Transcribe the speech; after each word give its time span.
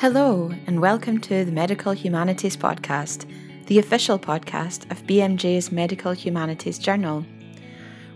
Hello, 0.00 0.52
and 0.68 0.80
welcome 0.80 1.18
to 1.22 1.44
the 1.44 1.50
Medical 1.50 1.90
Humanities 1.90 2.56
Podcast, 2.56 3.26
the 3.66 3.80
official 3.80 4.16
podcast 4.16 4.88
of 4.92 5.04
BMJ's 5.08 5.72
Medical 5.72 6.12
Humanities 6.12 6.78
Journal. 6.78 7.26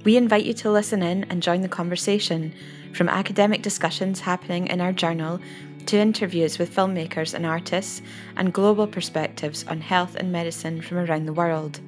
We 0.04 0.16
invite 0.16 0.44
you 0.44 0.54
to 0.54 0.70
listen 0.70 1.02
in 1.02 1.24
and 1.24 1.42
join 1.42 1.60
the 1.62 1.68
conversation, 1.68 2.54
from 2.94 3.08
academic 3.08 3.62
discussions 3.62 4.20
happening 4.20 4.68
in 4.68 4.80
our 4.80 4.92
journal 4.92 5.40
to 5.86 5.98
interviews 5.98 6.56
with 6.56 6.72
filmmakers 6.72 7.34
and 7.34 7.44
artists, 7.44 8.00
and 8.36 8.54
global 8.54 8.86
perspectives 8.86 9.64
on 9.66 9.80
health 9.80 10.14
and 10.14 10.30
medicine 10.30 10.82
from 10.82 10.98
around 10.98 11.26
the 11.26 11.32
world. 11.32 11.80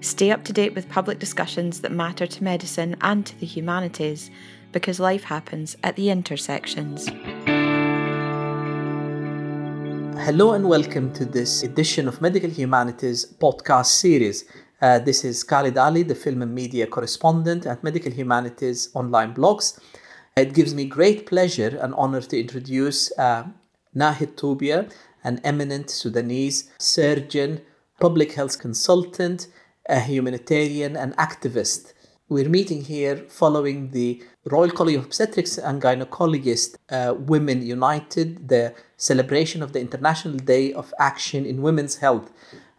Stay 0.00 0.30
up 0.30 0.44
to 0.44 0.52
date 0.52 0.76
with 0.76 0.88
public 0.88 1.18
discussions 1.18 1.80
that 1.80 1.90
matter 1.90 2.28
to 2.28 2.44
medicine 2.44 2.94
and 3.00 3.26
to 3.26 3.40
the 3.40 3.46
humanities, 3.46 4.30
because 4.70 5.00
life 5.00 5.24
happens 5.24 5.76
at 5.82 5.96
the 5.96 6.08
intersections. 6.08 7.10
Hello 10.16 10.52
and 10.52 10.68
welcome 10.68 11.12
to 11.12 11.24
this 11.24 11.62
edition 11.62 12.08
of 12.08 12.20
Medical 12.20 12.48
Humanities 12.48 13.26
podcast 13.40 13.86
series. 13.86 14.44
Uh, 14.80 14.98
this 14.98 15.24
is 15.24 15.42
Khalid 15.44 15.76
Ali, 15.76 16.02
the 16.02 16.14
film 16.14 16.40
and 16.42 16.54
media 16.54 16.86
correspondent 16.86 17.66
at 17.66 17.82
Medical 17.82 18.12
Humanities 18.12 18.90
online 18.94 19.34
blogs. 19.34 19.78
It 20.36 20.54
gives 20.54 20.74
me 20.74 20.84
great 20.84 21.26
pleasure 21.26 21.78
and 21.80 21.94
honor 21.94 22.20
to 22.20 22.40
introduce 22.40 23.12
uh, 23.18 23.44
Nahid 23.94 24.36
Toubia, 24.36 24.88
an 25.24 25.40
eminent 25.44 25.90
Sudanese 25.90 26.70
surgeon, 26.78 27.60
public 28.00 28.32
health 28.32 28.58
consultant, 28.58 29.48
a 29.88 30.00
humanitarian, 30.00 30.96
and 30.96 31.16
activist. 31.16 31.92
We're 32.28 32.48
meeting 32.48 32.84
here 32.84 33.16
following 33.28 33.90
the 33.90 34.22
Royal 34.46 34.70
College 34.70 34.96
of 34.96 35.04
Obstetrics 35.06 35.56
and 35.56 35.80
Gynecologists 35.80 36.76
uh, 36.90 37.14
Women 37.14 37.64
United, 37.64 38.48
the 38.48 38.74
celebration 38.98 39.62
of 39.62 39.72
the 39.72 39.80
International 39.80 40.36
Day 40.36 40.72
of 40.74 40.92
Action 40.98 41.46
in 41.46 41.62
Women's 41.62 41.96
Health. 41.96 42.30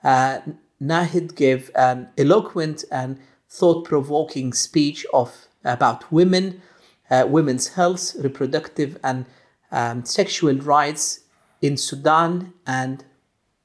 Uh, 0.04 0.42
Nahid 0.80 1.36
gave 1.36 1.72
an 1.74 2.10
eloquent 2.20 2.86
and 2.92 3.18
thought-provoking 3.50 4.54
speech 4.54 5.08
of 5.12 5.48
about 5.64 6.12
women, 6.12 6.62
uh, 7.10 7.26
women's 7.28 7.70
health, 7.70 8.16
reproductive 8.20 9.00
and 9.04 9.26
um, 9.72 10.06
sexual 10.06 10.56
rights 10.58 11.22
in 11.64 11.78
Sudan 11.78 12.54
and 12.68 13.04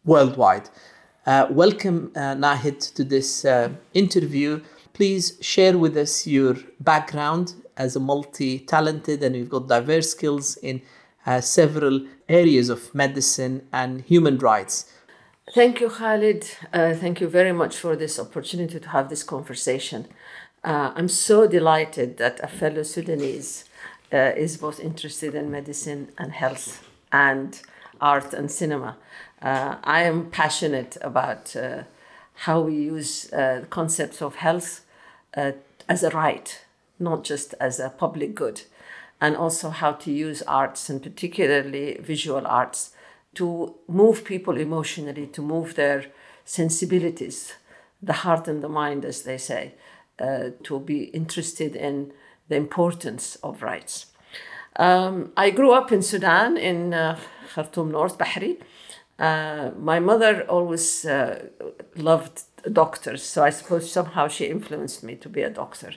worldwide. 0.06 0.70
Uh, 1.26 1.48
welcome, 1.50 2.12
uh, 2.16 2.34
Nahid, 2.34 2.94
to 2.94 3.04
this 3.04 3.44
uh, 3.44 3.68
interview. 3.92 4.62
Please 4.94 5.36
share 5.42 5.76
with 5.76 5.98
us 5.98 6.26
your 6.26 6.56
background 6.80 7.54
as 7.80 7.96
a 7.96 8.00
multi 8.00 8.58
talented 8.58 9.22
and 9.24 9.34
you've 9.34 9.54
got 9.56 9.66
diverse 9.76 10.08
skills 10.10 10.56
in 10.58 10.82
uh, 11.26 11.40
several 11.40 11.96
areas 12.28 12.68
of 12.68 12.94
medicine 12.94 13.54
and 13.72 14.02
human 14.02 14.36
rights. 14.38 14.74
Thank 15.54 15.80
you, 15.80 15.88
Khalid. 15.88 16.42
Uh, 16.72 16.94
thank 16.94 17.20
you 17.20 17.28
very 17.28 17.52
much 17.52 17.74
for 17.76 17.96
this 17.96 18.18
opportunity 18.18 18.78
to 18.78 18.88
have 18.90 19.08
this 19.08 19.24
conversation. 19.24 20.06
Uh, 20.62 20.92
I'm 20.94 21.08
so 21.08 21.46
delighted 21.46 22.18
that 22.18 22.38
a 22.42 22.46
fellow 22.46 22.84
Sudanese 22.84 23.64
uh, 24.12 24.44
is 24.44 24.58
both 24.58 24.78
interested 24.78 25.34
in 25.34 25.50
medicine 25.50 26.02
and 26.18 26.32
health 26.32 26.86
and 27.10 27.60
art 28.00 28.34
and 28.34 28.50
cinema. 28.50 28.96
Uh, 29.42 29.76
I 29.82 30.02
am 30.02 30.30
passionate 30.30 30.98
about 31.00 31.56
uh, 31.56 31.84
how 32.44 32.60
we 32.60 32.74
use 32.74 33.30
concepts 33.70 34.22
of 34.22 34.36
health 34.36 34.84
as 35.94 36.02
a 36.02 36.10
right, 36.10 36.48
not 37.00 37.24
just 37.24 37.54
as 37.60 37.80
a 37.80 37.90
public 37.90 38.34
good, 38.34 38.62
and 39.20 39.36
also 39.36 39.70
how 39.70 39.92
to 39.92 40.10
use 40.10 40.42
arts 40.42 40.88
and 40.90 41.02
particularly 41.02 41.98
visual 42.00 42.46
arts 42.46 42.92
to 43.34 43.74
move 43.88 44.24
people 44.24 44.56
emotionally, 44.56 45.26
to 45.26 45.42
move 45.42 45.74
their 45.74 46.06
sensibilities, 46.44 47.54
the 48.02 48.12
heart 48.12 48.48
and 48.48 48.62
the 48.62 48.68
mind, 48.68 49.04
as 49.04 49.22
they 49.22 49.38
say 49.38 49.74
uh, 50.20 50.50
to 50.62 50.80
be 50.80 51.04
interested 51.04 51.76
in 51.76 52.12
the 52.48 52.56
importance 52.56 53.36
of 53.36 53.62
rights. 53.62 54.06
Um, 54.76 55.32
I 55.36 55.50
grew 55.50 55.72
up 55.72 55.92
in 55.92 56.02
Sudan, 56.02 56.56
in 56.56 56.94
uh, 56.94 57.18
Khartoum 57.54 57.90
North, 57.90 58.18
Bahri. 58.18 58.58
Uh, 59.18 59.70
my 59.78 60.00
mother 60.00 60.44
always 60.48 61.04
uh, 61.04 61.48
loved 61.96 62.42
doctors, 62.72 63.22
so 63.22 63.44
I 63.44 63.50
suppose 63.50 63.90
somehow 63.90 64.28
she 64.28 64.46
influenced 64.46 65.02
me 65.02 65.16
to 65.16 65.28
be 65.28 65.42
a 65.42 65.50
doctor. 65.50 65.92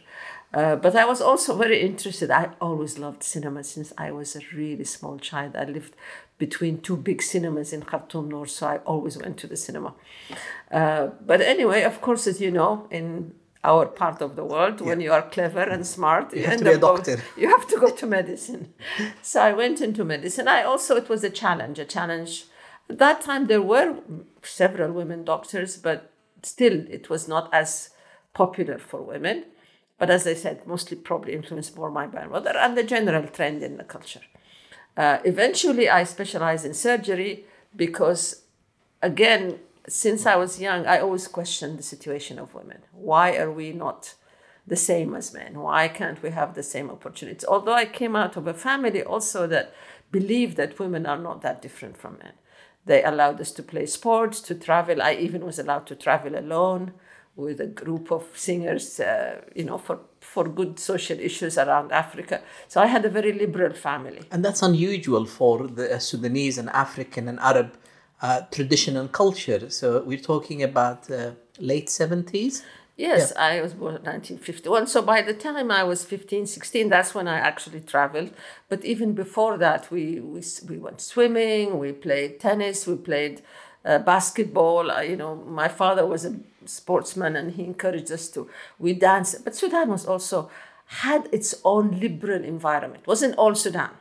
Uh, 0.54 0.76
but 0.76 0.96
I 0.96 1.06
was 1.06 1.20
also 1.22 1.58
very 1.58 1.82
interested. 1.82 2.30
I 2.30 2.52
always 2.62 3.00
loved 3.00 3.24
cinema 3.24 3.64
since 3.64 3.92
I 3.98 4.12
was 4.12 4.36
a 4.36 4.42
really 4.54 4.84
small 4.84 5.18
child. 5.18 5.56
I 5.56 5.64
lived 5.66 5.96
between 6.38 6.82
two 6.82 6.96
big 6.96 7.22
cinemas 7.22 7.74
in 7.74 7.82
Khartoum 7.82 8.30
North, 8.30 8.52
so 8.52 8.68
I 8.68 8.78
always 8.80 9.18
went 9.18 9.38
to 9.38 9.48
the 9.48 9.58
cinema. 9.58 9.96
Uh, 10.72 11.08
but 11.26 11.42
anyway, 11.42 11.82
of 11.84 12.02
course, 12.02 12.28
as 12.28 12.40
you 12.40 12.52
know, 12.52 12.88
in 12.92 13.34
our 13.64 13.86
part 13.86 14.22
of 14.22 14.36
the 14.36 14.44
world 14.44 14.80
yeah. 14.80 14.88
when 14.88 15.00
you 15.00 15.12
are 15.12 15.22
clever 15.22 15.62
and 15.62 15.88
smart 15.88 16.34
you, 16.34 16.42
you 16.42 16.48
have 16.48 16.60
to 16.60 16.66
be 16.66 16.72
a 16.72 16.78
doctor 16.78 17.18
you 17.38 17.48
have 17.48 17.66
to 17.66 17.80
go 17.80 17.90
to 17.90 18.06
medicine 18.06 18.74
so 19.22 19.42
i 19.42 19.54
went 19.54 19.80
into 19.80 20.04
medicine 20.04 20.50
i 20.50 20.62
also 20.64 20.98
it 20.98 21.08
was 21.08 21.24
a 21.24 21.30
challenge 21.30 21.80
a 21.80 21.86
challenge 21.86 22.46
at 22.90 23.00
that 23.00 23.22
time 23.22 23.48
there 23.48 23.62
were 23.62 23.96
several 24.42 24.92
women 24.92 25.24
doctors 25.24 25.78
but 25.78 26.12
still 26.42 26.86
it 26.90 27.10
was 27.10 27.28
not 27.28 27.50
as 27.54 27.92
popular 28.34 28.78
for 28.78 29.02
women 29.02 29.46
but 30.04 30.14
as 30.18 30.28
i 30.34 30.36
said 30.44 30.68
mostly 30.74 30.98
probably 31.10 31.34
influenced 31.40 31.76
more 31.76 31.92
my 31.92 32.08
mother 32.36 32.56
and 32.58 32.78
the 32.78 32.88
general 32.96 33.28
trend 33.38 33.64
in 33.64 33.78
the 33.78 33.88
culture 33.96 34.26
uh, 34.98 35.18
eventually 35.34 35.90
i 35.90 36.04
specialized 36.04 36.66
in 36.66 36.74
surgery 36.74 37.46
because 37.84 38.24
again 39.02 39.60
since 39.88 40.26
I 40.26 40.36
was 40.36 40.62
young, 40.62 40.86
I 40.86 41.00
always 41.00 41.28
questioned 41.28 41.78
the 41.78 41.84
situation 41.84 42.40
of 42.40 42.54
women. 42.54 42.80
Why 42.92 43.36
are 43.38 43.52
we 43.52 43.72
not 43.74 44.14
the 44.66 44.76
same 44.76 45.14
as 45.14 45.34
men? 45.34 45.60
Why 45.60 45.88
can't 45.90 46.24
we 46.24 46.32
have 46.32 46.56
the 46.56 46.64
same 46.64 46.90
opportunities? 46.90 47.46
Although 47.46 47.74
I 47.74 47.86
came 47.86 48.16
out 48.16 48.38
of 48.38 48.48
a 48.48 48.54
family 48.54 49.04
also 49.04 49.46
that 49.48 49.74
believed 50.12 50.58
that 50.58 50.80
women 50.80 51.06
are 51.06 51.18
not 51.18 51.42
that 51.42 51.62
different 51.62 51.98
from 51.98 52.18
men. 52.20 52.34
They 52.86 53.04
allowed 53.04 53.42
us 53.42 53.52
to 53.54 53.64
play 53.64 53.86
sports, 53.86 54.40
to 54.42 54.56
travel. 54.56 55.02
I 55.02 55.14
even 55.16 55.46
was 55.46 55.60
allowed 55.60 55.88
to 55.88 55.96
travel 55.96 56.38
alone 56.38 56.94
with 57.36 57.60
a 57.60 57.66
group 57.66 58.12
of 58.12 58.26
singers, 58.36 59.00
uh, 59.00 59.42
you 59.56 59.64
know, 59.64 59.78
for, 59.78 60.00
for 60.20 60.48
good 60.48 60.80
social 60.80 61.20
issues 61.20 61.58
around 61.58 61.92
Africa. 61.92 62.42
So 62.68 62.82
I 62.82 62.86
had 62.86 63.06
a 63.06 63.10
very 63.10 63.34
liberal 63.34 63.74
family. 63.74 64.22
And 64.32 64.46
that's 64.46 64.62
unusual 64.62 65.26
for 65.26 65.68
the 65.68 66.00
Sudanese 66.00 66.58
and 66.58 66.70
African 66.70 67.28
and 67.28 67.40
Arab 67.40 67.76
uh, 68.22 68.42
tradition 68.52 68.96
and 68.98 69.12
culture. 69.12 69.70
So 69.70 70.04
we're 70.04 70.18
talking 70.18 70.62
about 70.62 71.10
uh, 71.10 71.32
late 71.60 71.88
70s. 71.88 72.64
Yes, 72.96 73.34
yeah. 73.36 73.44
I 73.44 73.62
was 73.62 73.74
born 73.74 73.96
in 73.96 74.04
1951. 74.04 74.86
So 74.86 75.02
by 75.02 75.24
the 75.24 75.34
time 75.34 75.72
I 75.72 75.84
was 75.84 76.06
15, 76.06 76.46
16, 76.46 76.90
that's 76.90 77.16
when 77.16 77.28
I 77.28 77.38
actually 77.38 77.82
traveled. 77.82 78.32
But 78.70 78.86
even 78.86 79.14
before 79.14 79.58
that, 79.58 79.90
we, 79.90 80.20
we, 80.20 80.44
we 80.70 80.78
went 80.78 81.02
swimming, 81.02 81.80
we 81.80 81.92
played 81.92 82.40
tennis, 82.40 82.86
we 82.86 82.96
played 82.96 83.42
uh, 83.84 83.98
basketball. 83.98 84.92
Uh, 84.92 85.02
you 85.02 85.16
know, 85.16 85.36
my 85.36 85.68
father 85.68 86.06
was 86.06 86.24
a 86.24 86.36
sportsman 86.70 87.36
and 87.36 87.52
he 87.52 87.64
encouraged 87.64 88.12
us 88.12 88.30
to. 88.30 88.50
We 88.80 88.94
dance 88.94 89.36
But 89.36 89.56
Sudan 89.56 89.90
was 89.90 90.06
also 90.06 90.50
had 90.86 91.30
its 91.32 91.56
own 91.64 92.00
liberal 92.00 92.44
environment. 92.44 93.04
It 93.04 93.08
wasn't 93.08 93.36
all 93.36 93.56
Sudan, 93.56 93.92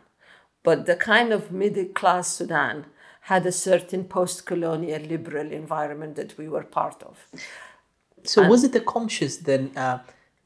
but 0.62 0.86
the 0.86 0.96
kind 0.96 1.32
of 1.32 1.52
middle 1.52 1.86
class 1.86 2.28
Sudan 2.28 2.86
had 3.22 3.46
a 3.46 3.52
certain 3.52 4.04
post 4.04 4.46
colonial 4.46 5.00
liberal 5.00 5.50
environment 5.52 6.16
that 6.16 6.36
we 6.36 6.48
were 6.48 6.64
part 6.64 7.02
of. 7.02 7.26
So, 8.24 8.42
and 8.42 8.50
was 8.50 8.64
it 8.64 8.74
a 8.74 8.80
conscious 8.80 9.36
then 9.36 9.76
uh, 9.76 10.00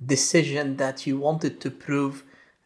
decision 0.04 0.76
that 0.76 1.06
you 1.06 1.18
wanted 1.18 1.60
to 1.60 1.70
prove 1.70 2.22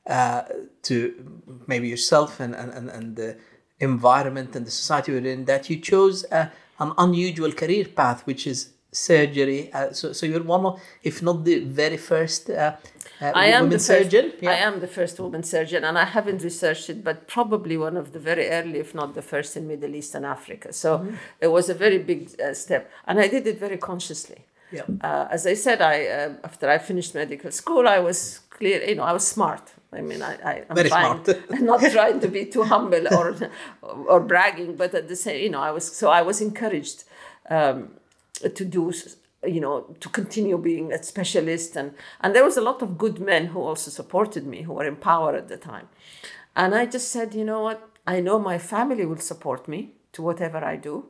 uh, 0.07 0.43
to 0.83 1.43
maybe 1.67 1.89
yourself 1.89 2.41
and, 2.41 2.55
and, 2.55 2.91
and 2.91 3.17
the 3.17 3.37
environment 3.79 4.57
and 4.57 4.67
the 4.67 4.71
society 4.71 5.13
we're 5.13 5.27
in 5.27 5.45
that 5.45 5.71
you 5.71 5.77
chose 5.77 6.25
uh, 6.33 6.49
an 6.79 6.93
unusual 6.99 7.53
career 7.53 7.85
path, 7.85 8.27
which 8.27 8.47
is 8.47 8.71
surgery? 8.93 9.73
Uh, 9.73 9.93
so, 9.93 10.13
so 10.13 10.27
you're 10.27 10.43
one 10.43 10.67
of, 10.67 10.81
if 11.03 11.23
not 11.23 11.45
the 11.45 11.61
very 11.61 11.97
first 11.97 12.51
uh, 12.51 12.77
uh, 13.21 13.33
I 13.35 13.47
am 13.47 13.69
the 13.69 13.79
surgeon. 13.79 14.31
First, 14.31 14.43
yeah. 14.43 14.51
I 14.51 14.55
am 14.55 14.81
the 14.81 14.87
first 14.87 15.21
woman 15.21 15.43
surgeon, 15.43 15.85
and 15.85 15.99
I 15.99 16.05
haven't 16.05 16.43
researched 16.43 16.89
it, 16.89 17.05
but 17.05 17.29
probably 17.29 17.77
one 17.77 17.97
of 17.97 18.13
the 18.13 18.19
very 18.19 18.49
early, 18.49 18.79
if 18.79 18.95
not 18.95 19.15
the 19.15 19.23
first, 19.23 19.57
in 19.57 19.69
Middle 19.69 19.95
East 19.95 20.15
and 20.15 20.25
Africa. 20.25 20.73
So 20.73 20.99
mm-hmm. 20.99 21.15
it 21.41 21.49
was 21.49 21.69
a 21.69 21.75
very 21.75 21.99
big 21.99 22.31
uh, 22.41 22.55
step, 22.55 22.91
and 23.07 23.21
I 23.21 23.29
did 23.29 23.47
it 23.47 23.59
very 23.59 23.77
consciously. 23.77 24.47
Yeah. 24.73 24.83
Uh, 25.03 25.27
as 25.31 25.47
I 25.47 25.55
said, 25.55 25.83
I 25.83 26.07
uh, 26.07 26.33
after 26.45 26.71
I 26.71 26.79
finished 26.79 27.15
medical 27.15 27.51
school, 27.51 27.87
I 27.87 27.99
was 27.99 28.41
clear. 28.49 28.83
You 28.83 28.95
know, 28.95 29.03
I 29.03 29.13
was 29.13 29.27
smart. 29.27 29.71
I 29.93 30.01
mean, 30.01 30.23
I, 30.23 30.39
I 30.43 30.55
am 30.71 30.77
very 30.77 30.89
trying, 30.89 31.25
smart. 31.25 31.51
not 31.61 31.81
trying 31.93 32.21
to 32.21 32.29
be 32.29 32.47
too 32.47 32.63
humble 32.63 33.07
or 33.13 33.37
or 33.83 34.21
bragging, 34.21 34.77
but 34.77 34.95
at 34.95 35.09
the 35.09 35.17
same, 35.17 35.43
you 35.43 35.51
know, 35.51 35.61
I 35.61 35.73
was 35.73 35.85
so 35.85 36.09
I 36.09 36.23
was 36.23 36.41
encouraged 36.41 37.05
um, 37.51 37.91
to 38.49 38.65
do 38.65 38.93
you 39.47 39.61
know 39.61 39.83
to 40.01 40.09
continue 40.09 40.59
being 40.59 40.93
a 40.93 41.03
specialist 41.03 41.77
and 41.77 41.95
and 42.21 42.35
there 42.35 42.45
was 42.45 42.57
a 42.57 42.61
lot 42.61 42.83
of 42.83 42.99
good 42.99 43.19
men 43.19 43.47
who 43.47 43.61
also 43.61 43.91
supported 43.91 44.47
me 44.47 44.63
who 44.63 44.73
were 44.75 44.85
in 44.85 44.97
power 44.97 45.35
at 45.35 45.49
the 45.49 45.57
time 45.57 45.89
and 46.55 46.75
i 46.75 46.85
just 46.85 47.11
said 47.11 47.35
you 47.35 47.45
know 47.45 47.63
what 47.63 47.91
I 48.07 48.21
know 48.21 48.39
my 48.39 48.59
family 48.59 49.07
will 49.07 49.19
support 49.19 49.69
me 49.69 49.93
to 50.13 50.23
whatever 50.23 50.59
I 50.59 50.77
do, 50.77 51.07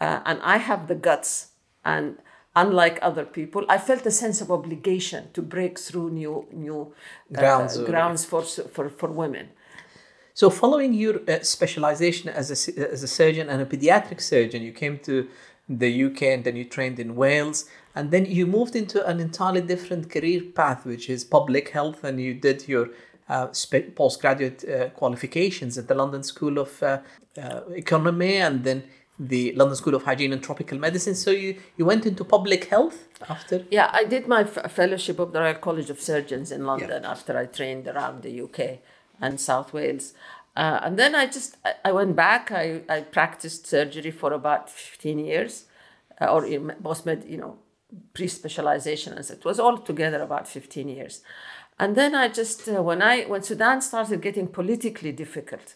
uh, 0.00 0.20
and 0.24 0.40
I 0.42 0.56
have 0.56 0.88
the 0.88 0.94
guts. 0.94 1.48
And 1.84 2.18
unlike 2.56 2.98
other 3.02 3.24
people, 3.24 3.64
I 3.68 3.78
felt 3.78 4.06
a 4.06 4.10
sense 4.10 4.40
of 4.40 4.50
obligation 4.50 5.30
to 5.34 5.42
break 5.42 5.78
through 5.78 6.10
new 6.10 6.46
new 6.52 6.80
uh, 7.34 7.38
Grounds. 7.40 7.78
grounds 7.78 8.24
for 8.24 8.42
for 8.74 8.88
for 8.88 9.08
women. 9.22 9.46
So, 10.34 10.48
following 10.48 10.94
your 10.94 11.16
uh, 11.28 11.42
specialization 11.42 12.30
as 12.30 12.46
a, 12.50 12.90
as 12.90 13.02
a 13.02 13.10
surgeon 13.18 13.50
and 13.50 13.60
a 13.60 13.66
pediatric 13.66 14.20
surgeon, 14.20 14.62
you 14.62 14.72
came 14.72 14.98
to 15.00 15.28
the 15.68 16.04
UK 16.04 16.22
and 16.22 16.44
then 16.44 16.56
you 16.56 16.64
trained 16.64 16.98
in 16.98 17.14
Wales, 17.14 17.66
and 17.94 18.10
then 18.10 18.24
you 18.26 18.46
moved 18.46 18.74
into 18.74 19.06
an 19.06 19.20
entirely 19.20 19.60
different 19.60 20.10
career 20.10 20.42
path, 20.54 20.84
which 20.84 21.08
is 21.08 21.24
public 21.24 21.70
health, 21.70 22.04
and 22.04 22.20
you 22.20 22.34
did 22.34 22.66
your 22.68 22.88
uh, 23.28 23.48
postgraduate 23.94 24.64
uh, 24.68 24.88
qualifications 24.90 25.78
at 25.78 25.88
the 25.88 25.94
London 25.94 26.22
School 26.22 26.58
of 26.58 26.82
uh, 26.82 26.98
uh, 27.40 27.60
Economy 27.70 28.36
and 28.36 28.64
then 28.64 28.82
the 29.18 29.52
London 29.52 29.76
School 29.76 29.94
of 29.94 30.02
Hygiene 30.04 30.32
and 30.32 30.42
Tropical 30.42 30.78
Medicine. 30.78 31.14
So, 31.14 31.30
you, 31.30 31.56
you 31.76 31.84
went 31.84 32.06
into 32.06 32.24
public 32.24 32.64
health 32.64 33.08
after? 33.28 33.64
Yeah, 33.70 33.90
I 33.92 34.04
did 34.04 34.26
my 34.26 34.42
f- 34.42 34.72
fellowship 34.72 35.18
of 35.18 35.32
the 35.32 35.40
Royal 35.40 35.54
College 35.54 35.90
of 35.90 36.00
Surgeons 36.00 36.50
in 36.50 36.66
London 36.66 37.04
after 37.04 37.36
I 37.36 37.46
trained 37.46 37.86
around 37.86 38.22
the 38.22 38.40
UK 38.40 38.80
and 39.20 39.40
South 39.40 39.72
Wales. 39.72 40.14
Uh, 40.54 40.80
and 40.82 40.98
then 40.98 41.14
I 41.14 41.26
just 41.26 41.56
I, 41.84 41.92
went 41.92 42.14
back. 42.14 42.52
I, 42.52 42.82
I 42.88 43.00
practiced 43.00 43.66
surgery 43.66 44.10
for 44.10 44.32
about 44.32 44.68
15 44.68 45.18
years, 45.18 45.64
uh, 46.20 46.26
or 46.26 46.44
in 46.44 46.72
med, 47.06 47.24
you 47.26 47.38
know, 47.38 47.58
pre-specialization, 48.12 49.14
as 49.14 49.30
it 49.30 49.44
was 49.44 49.58
all 49.58 49.78
together 49.78 50.20
about 50.20 50.46
15 50.46 50.88
years. 50.88 51.22
And 51.78 51.96
then 51.96 52.14
I 52.14 52.28
just 52.28 52.68
uh, 52.68 52.82
when 52.82 53.00
I 53.00 53.22
when 53.24 53.42
Sudan 53.42 53.80
started 53.80 54.20
getting 54.20 54.46
politically 54.46 55.12
difficult 55.12 55.74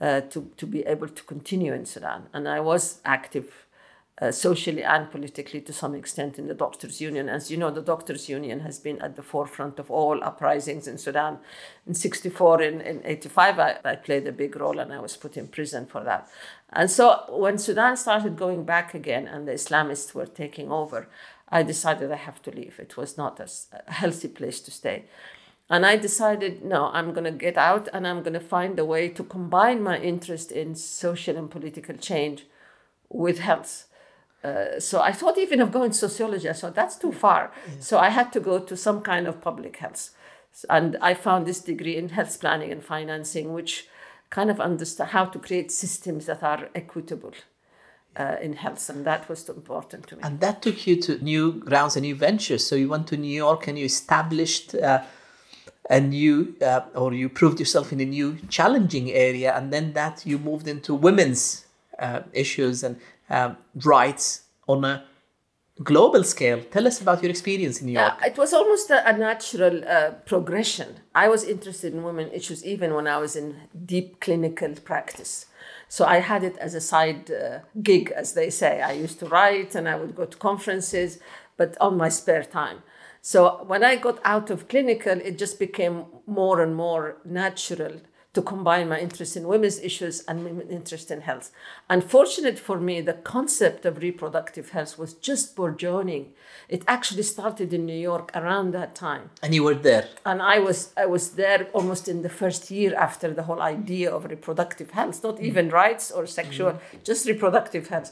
uh, 0.00 0.22
to 0.22 0.50
to 0.56 0.66
be 0.66 0.82
able 0.82 1.08
to 1.08 1.22
continue 1.22 1.72
in 1.72 1.86
Sudan, 1.86 2.28
and 2.32 2.48
I 2.48 2.60
was 2.60 3.00
active 3.04 3.65
uh, 4.20 4.32
socially 4.32 4.82
and 4.82 5.10
politically 5.10 5.60
to 5.60 5.72
some 5.72 5.94
extent 5.94 6.38
in 6.38 6.46
the 6.46 6.54
doctors' 6.54 7.00
union. 7.00 7.28
As 7.28 7.50
you 7.50 7.56
know, 7.56 7.70
the 7.70 7.82
doctors' 7.82 8.28
union 8.28 8.60
has 8.60 8.78
been 8.78 9.00
at 9.02 9.14
the 9.14 9.22
forefront 9.22 9.78
of 9.78 9.90
all 9.90 10.24
uprisings 10.24 10.88
in 10.88 10.96
Sudan. 10.96 11.38
In 11.86 11.94
64, 11.94 12.62
in, 12.62 12.80
in 12.80 13.02
85, 13.04 13.58
I, 13.58 13.76
I 13.84 13.96
played 13.96 14.26
a 14.26 14.32
big 14.32 14.56
role 14.56 14.78
and 14.78 14.92
I 14.92 15.00
was 15.00 15.16
put 15.16 15.36
in 15.36 15.48
prison 15.48 15.86
for 15.86 16.02
that. 16.04 16.28
And 16.72 16.90
so 16.90 17.24
when 17.28 17.58
Sudan 17.58 17.96
started 17.96 18.36
going 18.36 18.64
back 18.64 18.94
again 18.94 19.26
and 19.26 19.46
the 19.46 19.52
Islamists 19.52 20.14
were 20.14 20.26
taking 20.26 20.72
over, 20.72 21.08
I 21.48 21.62
decided 21.62 22.10
I 22.10 22.16
have 22.16 22.42
to 22.42 22.50
leave. 22.50 22.78
It 22.78 22.96
was 22.96 23.16
not 23.16 23.38
a 23.38 23.92
healthy 23.92 24.28
place 24.28 24.60
to 24.60 24.70
stay. 24.70 25.04
And 25.68 25.84
I 25.84 25.96
decided, 25.96 26.64
no, 26.64 26.90
I'm 26.92 27.12
going 27.12 27.24
to 27.24 27.32
get 27.32 27.58
out 27.58 27.88
and 27.92 28.06
I'm 28.06 28.22
going 28.22 28.34
to 28.34 28.40
find 28.40 28.78
a 28.78 28.84
way 28.84 29.08
to 29.08 29.24
combine 29.24 29.82
my 29.82 29.98
interest 29.98 30.52
in 30.52 30.74
social 30.74 31.36
and 31.36 31.50
political 31.50 31.96
change 31.96 32.46
with 33.08 33.40
health. 33.40 33.88
Uh, 34.44 34.78
so 34.78 35.00
I 35.00 35.12
thought 35.12 35.38
even 35.38 35.60
of 35.60 35.72
going 35.72 35.92
sociology. 35.92 36.48
I 36.48 36.52
thought 36.52 36.74
that's 36.74 36.96
too 36.96 37.12
far. 37.12 37.52
So 37.80 37.98
I 37.98 38.10
had 38.10 38.32
to 38.32 38.40
go 38.40 38.58
to 38.58 38.76
some 38.76 39.00
kind 39.00 39.26
of 39.26 39.40
public 39.40 39.76
health. 39.78 40.10
And 40.70 40.96
I 41.00 41.14
found 41.14 41.46
this 41.46 41.60
degree 41.60 41.96
in 41.96 42.10
health 42.10 42.40
planning 42.40 42.72
and 42.72 42.82
financing, 42.82 43.52
which 43.52 43.88
kind 44.30 44.50
of 44.50 44.60
understand 44.60 45.10
how 45.10 45.26
to 45.26 45.38
create 45.38 45.70
systems 45.70 46.26
that 46.26 46.42
are 46.42 46.68
equitable 46.74 47.32
uh, 48.16 48.36
in 48.40 48.54
health. 48.54 48.88
And 48.88 49.04
that 49.04 49.28
was 49.28 49.48
important 49.48 50.06
to 50.08 50.16
me. 50.16 50.22
And 50.24 50.40
that 50.40 50.62
took 50.62 50.86
you 50.86 51.00
to 51.02 51.22
new 51.22 51.52
grounds 51.52 51.96
and 51.96 52.02
new 52.02 52.14
ventures. 52.14 52.66
So 52.66 52.76
you 52.76 52.88
went 52.88 53.06
to 53.08 53.16
New 53.16 53.34
York 53.34 53.66
and 53.68 53.78
you 53.78 53.84
established 53.84 54.74
uh, 54.74 55.02
a 55.90 56.00
new, 56.00 56.54
uh, 56.62 56.80
or 56.94 57.12
you 57.12 57.28
proved 57.28 57.58
yourself 57.60 57.92
in 57.92 58.00
a 58.00 58.06
new 58.06 58.38
challenging 58.48 59.10
area. 59.10 59.54
And 59.56 59.72
then 59.72 59.92
that 59.92 60.24
you 60.24 60.38
moved 60.38 60.66
into 60.68 60.94
women's 60.94 61.66
uh, 61.98 62.20
issues 62.32 62.82
and 62.82 62.98
um, 63.30 63.56
rights 63.84 64.42
on 64.66 64.84
a 64.84 65.04
global 65.82 66.24
scale. 66.24 66.62
Tell 66.70 66.86
us 66.86 67.00
about 67.00 67.22
your 67.22 67.30
experience 67.30 67.80
in 67.80 67.86
New 67.86 67.92
York. 67.92 68.14
Yeah, 68.20 68.26
it 68.26 68.38
was 68.38 68.54
almost 68.54 68.90
a, 68.90 69.08
a 69.08 69.12
natural 69.16 69.82
uh, 69.86 70.12
progression. 70.24 71.00
I 71.14 71.28
was 71.28 71.44
interested 71.44 71.92
in 71.92 72.02
women 72.02 72.30
issues 72.32 72.64
even 72.64 72.94
when 72.94 73.06
I 73.06 73.18
was 73.18 73.36
in 73.36 73.56
deep 73.84 74.20
clinical 74.20 74.74
practice. 74.84 75.46
So 75.88 76.04
I 76.04 76.18
had 76.18 76.42
it 76.42 76.56
as 76.58 76.74
a 76.74 76.80
side 76.80 77.30
uh, 77.30 77.58
gig, 77.82 78.10
as 78.10 78.32
they 78.32 78.50
say. 78.50 78.80
I 78.80 78.92
used 78.92 79.18
to 79.20 79.26
write 79.26 79.74
and 79.74 79.88
I 79.88 79.96
would 79.96 80.16
go 80.16 80.24
to 80.24 80.36
conferences, 80.38 81.18
but 81.56 81.76
on 81.80 81.96
my 81.96 82.08
spare 82.08 82.44
time. 82.44 82.82
So 83.20 83.64
when 83.66 83.84
I 83.84 83.96
got 83.96 84.20
out 84.24 84.50
of 84.50 84.68
clinical, 84.68 85.20
it 85.20 85.36
just 85.36 85.58
became 85.58 86.04
more 86.26 86.62
and 86.62 86.74
more 86.74 87.16
natural 87.24 88.00
to 88.36 88.42
combine 88.42 88.86
my 88.86 89.00
interest 89.00 89.34
in 89.38 89.48
women's 89.48 89.78
issues 89.80 90.16
and 90.28 90.44
my 90.44 90.50
interest 90.78 91.10
in 91.10 91.22
health. 91.22 91.46
Unfortunate 91.88 92.58
for 92.58 92.78
me, 92.78 93.00
the 93.00 93.18
concept 93.34 93.86
of 93.86 94.02
reproductive 94.08 94.66
health 94.76 94.98
was 94.98 95.14
just 95.28 95.56
burgeoning. 95.56 96.24
It 96.68 96.82
actually 96.86 97.22
started 97.22 97.72
in 97.72 97.86
New 97.86 98.02
York 98.10 98.30
around 98.34 98.72
that 98.72 98.94
time 98.94 99.24
And 99.42 99.54
you 99.54 99.62
were 99.68 99.78
there. 99.88 100.06
and 100.30 100.38
I 100.54 100.58
was 100.58 100.78
I 101.04 101.06
was 101.16 101.24
there 101.42 101.60
almost 101.78 102.04
in 102.12 102.18
the 102.26 102.34
first 102.42 102.62
year 102.70 102.92
after 103.06 103.28
the 103.38 103.44
whole 103.48 103.62
idea 103.76 104.08
of 104.16 104.20
reproductive 104.36 104.90
health, 104.98 105.16
not 105.28 105.36
mm. 105.36 105.48
even 105.48 105.64
rights 105.84 106.06
or 106.16 106.22
sexual, 106.40 106.72
mm. 106.72 107.04
just 107.10 107.22
reproductive 107.32 107.84
health. 107.94 108.10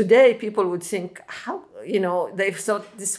Today, 0.00 0.28
people 0.44 0.64
would 0.72 0.84
think, 0.94 1.10
how 1.42 1.56
you 1.94 2.00
know 2.06 2.18
they 2.40 2.50
thought 2.66 2.84
this 3.02 3.12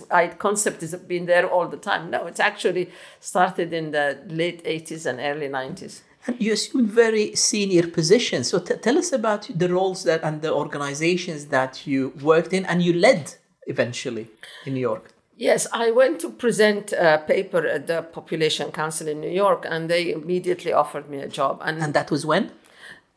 concept 0.47 0.79
has 0.85 0.93
been 1.13 1.25
there 1.33 1.45
all 1.53 1.67
the 1.75 1.81
time. 1.89 2.03
No, 2.15 2.19
it's 2.29 2.43
actually 2.51 2.85
started 3.33 3.69
in 3.79 3.85
the 3.97 4.05
late 4.41 4.59
'80s 4.77 5.03
and 5.09 5.17
early 5.31 5.49
'90s. 5.61 5.95
And 6.27 6.39
you 6.39 6.53
assumed 6.53 6.89
very 6.89 7.35
senior 7.35 7.87
positions. 7.87 8.49
So 8.49 8.59
t- 8.59 8.75
tell 8.75 8.97
us 8.97 9.11
about 9.11 9.49
the 9.53 9.69
roles 9.69 10.03
that 10.03 10.23
and 10.23 10.41
the 10.41 10.53
organizations 10.53 11.47
that 11.47 11.87
you 11.87 12.13
worked 12.21 12.53
in 12.53 12.65
and 12.65 12.83
you 12.83 12.93
led 12.93 13.35
eventually 13.67 14.27
in 14.65 14.73
New 14.73 14.81
York. 14.81 15.13
Yes, 15.37 15.65
I 15.73 15.89
went 15.89 16.19
to 16.21 16.29
present 16.29 16.93
a 16.93 17.23
paper 17.25 17.65
at 17.65 17.87
the 17.87 18.03
Population 18.03 18.71
Council 18.71 19.07
in 19.07 19.21
New 19.21 19.31
York, 19.31 19.65
and 19.67 19.89
they 19.89 20.11
immediately 20.11 20.71
offered 20.71 21.09
me 21.09 21.17
a 21.17 21.27
job. 21.27 21.61
And 21.63 21.81
And 21.81 21.95
that 21.95 22.11
was 22.11 22.27
when? 22.27 22.51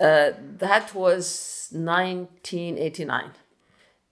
Uh, 0.01 0.31
that 0.59 0.95
was 0.95 1.69
1989, 1.73 3.31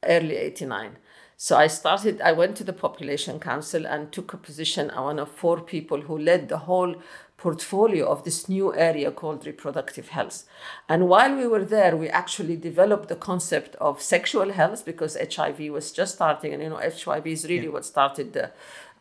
early 0.04 0.36
89. 0.36 0.98
So 1.38 1.56
I 1.56 1.66
started, 1.66 2.20
I 2.20 2.32
went 2.32 2.56
to 2.58 2.64
the 2.64 2.72
Population 2.72 3.40
Council 3.40 3.86
and 3.86 4.12
took 4.12 4.32
a 4.32 4.36
position, 4.36 4.90
uh, 4.90 5.02
one 5.02 5.18
of 5.18 5.30
four 5.30 5.60
people 5.60 6.02
who 6.02 6.18
led 6.18 6.48
the 6.48 6.58
whole 6.58 6.94
portfolio 7.42 8.06
of 8.06 8.22
this 8.22 8.48
new 8.48 8.72
area 8.72 9.10
called 9.10 9.44
reproductive 9.44 10.08
health. 10.10 10.44
And 10.88 11.08
while 11.08 11.34
we 11.34 11.48
were 11.48 11.64
there, 11.64 11.96
we 11.96 12.08
actually 12.08 12.56
developed 12.56 13.08
the 13.08 13.16
concept 13.16 13.74
of 13.76 14.00
sexual 14.00 14.52
health 14.52 14.84
because 14.84 15.18
HIV 15.34 15.58
was 15.72 15.90
just 15.90 16.14
starting, 16.14 16.54
and 16.54 16.62
you 16.62 16.68
know, 16.68 16.76
HIV 16.76 17.26
is 17.26 17.48
really 17.48 17.68
what 17.68 17.84
started 17.84 18.32
the 18.32 18.52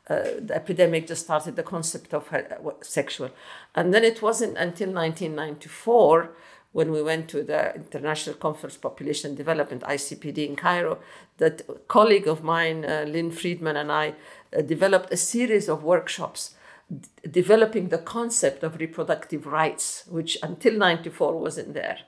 uh, 0.10 0.42
the 0.48 0.56
epidemic 0.56 1.08
just 1.08 1.24
started 1.24 1.56
the 1.56 1.64
concept 1.76 2.14
of 2.14 2.24
uh, 2.34 2.42
sexual. 2.82 3.30
And 3.76 3.94
then 3.94 4.04
it 4.04 4.22
wasn't 4.22 4.58
until 4.58 4.90
1994 4.90 6.32
when 6.74 6.92
we 6.92 7.02
went 7.04 7.30
to 7.30 7.44
the 7.44 7.76
International 7.76 8.36
Conference 8.36 8.78
Population 8.78 9.36
Development, 9.36 9.84
ICPD 9.84 10.40
in 10.50 10.56
Cairo, 10.56 10.98
that 11.38 11.62
a 11.70 11.74
colleague 11.88 12.28
of 12.28 12.44
mine, 12.44 12.84
uh, 12.84 13.06
Lynn 13.08 13.32
Freedman, 13.32 13.78
and 13.78 13.92
I 13.92 14.16
uh, 14.58 14.62
developed 14.62 15.14
a 15.14 15.18
series 15.18 15.70
of 15.70 15.84
workshops 15.84 16.56
d- 17.00 17.30
developing 17.30 17.90
the 17.90 17.98
concept 17.98 18.64
of 18.64 18.80
reproductive 18.80 19.46
rights, 19.46 20.04
which 20.10 20.38
until 20.44 20.74
94 20.74 21.40
wasn't 21.40 21.74
there. 21.74 22.00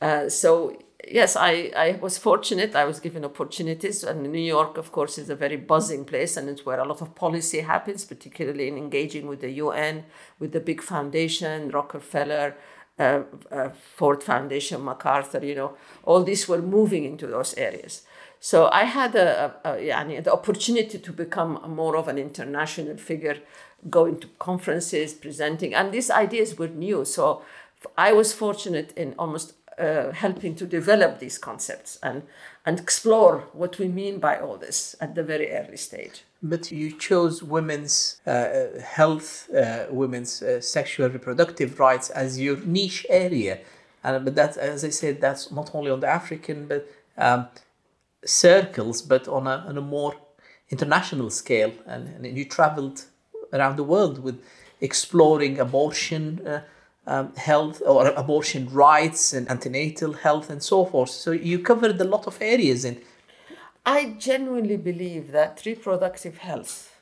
Uh, 0.00 0.28
so 0.28 0.76
yes, 1.08 1.36
I, 1.36 1.72
I 1.76 1.98
was 2.00 2.18
fortunate. 2.18 2.74
I 2.74 2.84
was 2.84 3.00
given 3.00 3.24
opportunities. 3.24 4.04
And 4.04 4.30
New 4.30 4.40
York, 4.40 4.78
of 4.78 4.92
course, 4.92 5.18
is 5.18 5.30
a 5.30 5.36
very 5.36 5.56
buzzing 5.56 6.04
place 6.04 6.36
and 6.36 6.48
it's 6.48 6.64
where 6.64 6.78
a 6.78 6.84
lot 6.84 7.02
of 7.02 7.14
policy 7.14 7.60
happens, 7.60 8.04
particularly 8.04 8.68
in 8.68 8.76
engaging 8.76 9.26
with 9.26 9.40
the 9.40 9.50
UN, 9.50 10.04
with 10.38 10.52
the 10.52 10.60
big 10.60 10.82
foundation, 10.82 11.70
Rockefeller, 11.70 12.56
uh, 12.98 13.22
uh, 13.50 13.70
Ford 13.70 14.22
Foundation, 14.22 14.84
MacArthur, 14.84 15.44
you 15.44 15.54
know, 15.54 15.76
all 16.04 16.22
these 16.22 16.46
were 16.46 16.60
moving 16.60 17.04
into 17.04 17.26
those 17.26 17.54
areas. 17.54 18.02
So 18.38 18.68
I 18.72 18.84
had 18.84 19.14
a, 19.14 19.54
a, 19.64 19.78
a, 19.78 20.20
the 20.20 20.32
opportunity 20.32 20.98
to 20.98 21.12
become 21.12 21.60
more 21.68 21.96
of 21.96 22.08
an 22.08 22.18
international 22.18 22.96
figure 22.96 23.38
going 23.90 24.20
to 24.20 24.28
conferences, 24.38 25.14
presenting, 25.14 25.74
and 25.74 25.92
these 25.92 26.10
ideas 26.10 26.58
were 26.58 26.68
new. 26.68 27.04
So 27.04 27.42
I 27.98 28.12
was 28.12 28.32
fortunate 28.32 28.92
in 28.96 29.14
almost 29.18 29.54
uh, 29.78 30.12
helping 30.12 30.54
to 30.54 30.66
develop 30.66 31.18
these 31.18 31.38
concepts 31.38 31.98
and 32.02 32.22
and 32.64 32.78
explore 32.78 33.48
what 33.52 33.78
we 33.78 33.88
mean 33.88 34.20
by 34.20 34.38
all 34.38 34.56
this 34.56 34.94
at 35.00 35.14
the 35.14 35.22
very 35.22 35.50
early 35.50 35.76
stage. 35.76 36.22
But 36.42 36.70
you 36.70 36.96
chose 36.96 37.42
women's 37.42 38.20
uh, 38.26 38.80
health, 38.80 39.48
uh, 39.52 39.86
women's 39.90 40.42
uh, 40.42 40.60
sexual 40.60 41.08
reproductive 41.08 41.80
rights 41.80 42.10
as 42.10 42.38
your 42.38 42.58
niche 42.58 43.06
area. 43.08 43.58
And 44.04 44.24
but 44.24 44.34
that, 44.36 44.56
as 44.56 44.84
I 44.84 44.90
said, 44.90 45.20
that's 45.20 45.50
not 45.50 45.74
only 45.74 45.90
on 45.90 46.00
the 46.00 46.08
African 46.08 46.66
but 46.66 46.86
um, 47.16 47.46
circles, 48.24 49.02
but 49.02 49.26
on 49.26 49.46
a, 49.46 49.64
on 49.68 49.76
a 49.78 49.80
more 49.80 50.14
international 50.70 51.30
scale. 51.30 51.72
And, 51.86 52.08
and 52.08 52.36
you 52.38 52.44
traveled 52.44 53.04
around 53.52 53.76
the 53.76 53.84
world 53.84 54.22
with 54.22 54.42
exploring 54.80 55.58
abortion 55.58 56.46
uh, 56.46 56.62
um, 57.06 57.34
health 57.34 57.82
or 57.84 58.08
abortion 58.10 58.68
rights 58.70 59.32
and 59.32 59.50
antenatal 59.50 60.12
health 60.12 60.50
and 60.50 60.62
so 60.62 60.84
forth. 60.84 61.10
So 61.10 61.32
you 61.32 61.58
covered 61.58 62.00
a 62.00 62.04
lot 62.04 62.26
of 62.26 62.38
areas 62.40 62.84
And 62.84 63.00
I 63.84 64.14
genuinely 64.18 64.76
believe 64.76 65.32
that 65.32 65.62
reproductive 65.66 66.38
health 66.38 67.00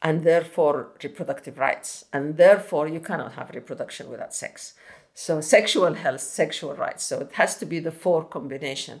and 0.00 0.24
therefore 0.24 0.92
reproductive 1.02 1.58
rights, 1.58 2.04
and 2.12 2.36
therefore 2.36 2.88
you 2.88 2.98
cannot 2.98 3.34
have 3.34 3.50
reproduction 3.54 4.10
without 4.10 4.34
sex. 4.34 4.74
So 5.14 5.40
sexual 5.40 5.94
health, 5.94 6.20
sexual 6.20 6.74
rights. 6.74 7.04
So 7.04 7.20
it 7.20 7.32
has 7.32 7.56
to 7.58 7.66
be 7.66 7.78
the 7.78 7.92
four 7.92 8.24
combination 8.24 9.00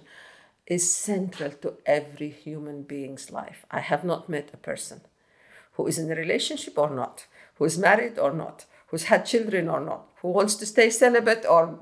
is 0.66 0.94
central 0.94 1.50
to 1.50 1.74
every 1.86 2.30
human 2.30 2.82
being's 2.82 3.32
life. 3.32 3.66
I 3.70 3.80
have 3.80 4.04
not 4.04 4.28
met 4.28 4.50
a 4.52 4.56
person 4.56 5.00
who 5.72 5.86
is 5.86 5.98
in 5.98 6.10
a 6.10 6.14
relationship 6.14 6.78
or 6.78 6.90
not, 6.90 7.26
who 7.56 7.64
is 7.64 7.78
married 7.78 8.18
or 8.18 8.32
not, 8.32 8.66
who's 8.88 9.04
had 9.04 9.24
children 9.26 9.68
or 9.68 9.80
not, 9.80 10.08
who 10.20 10.28
wants 10.28 10.54
to 10.56 10.66
stay 10.66 10.90
celibate 10.90 11.44
or 11.48 11.78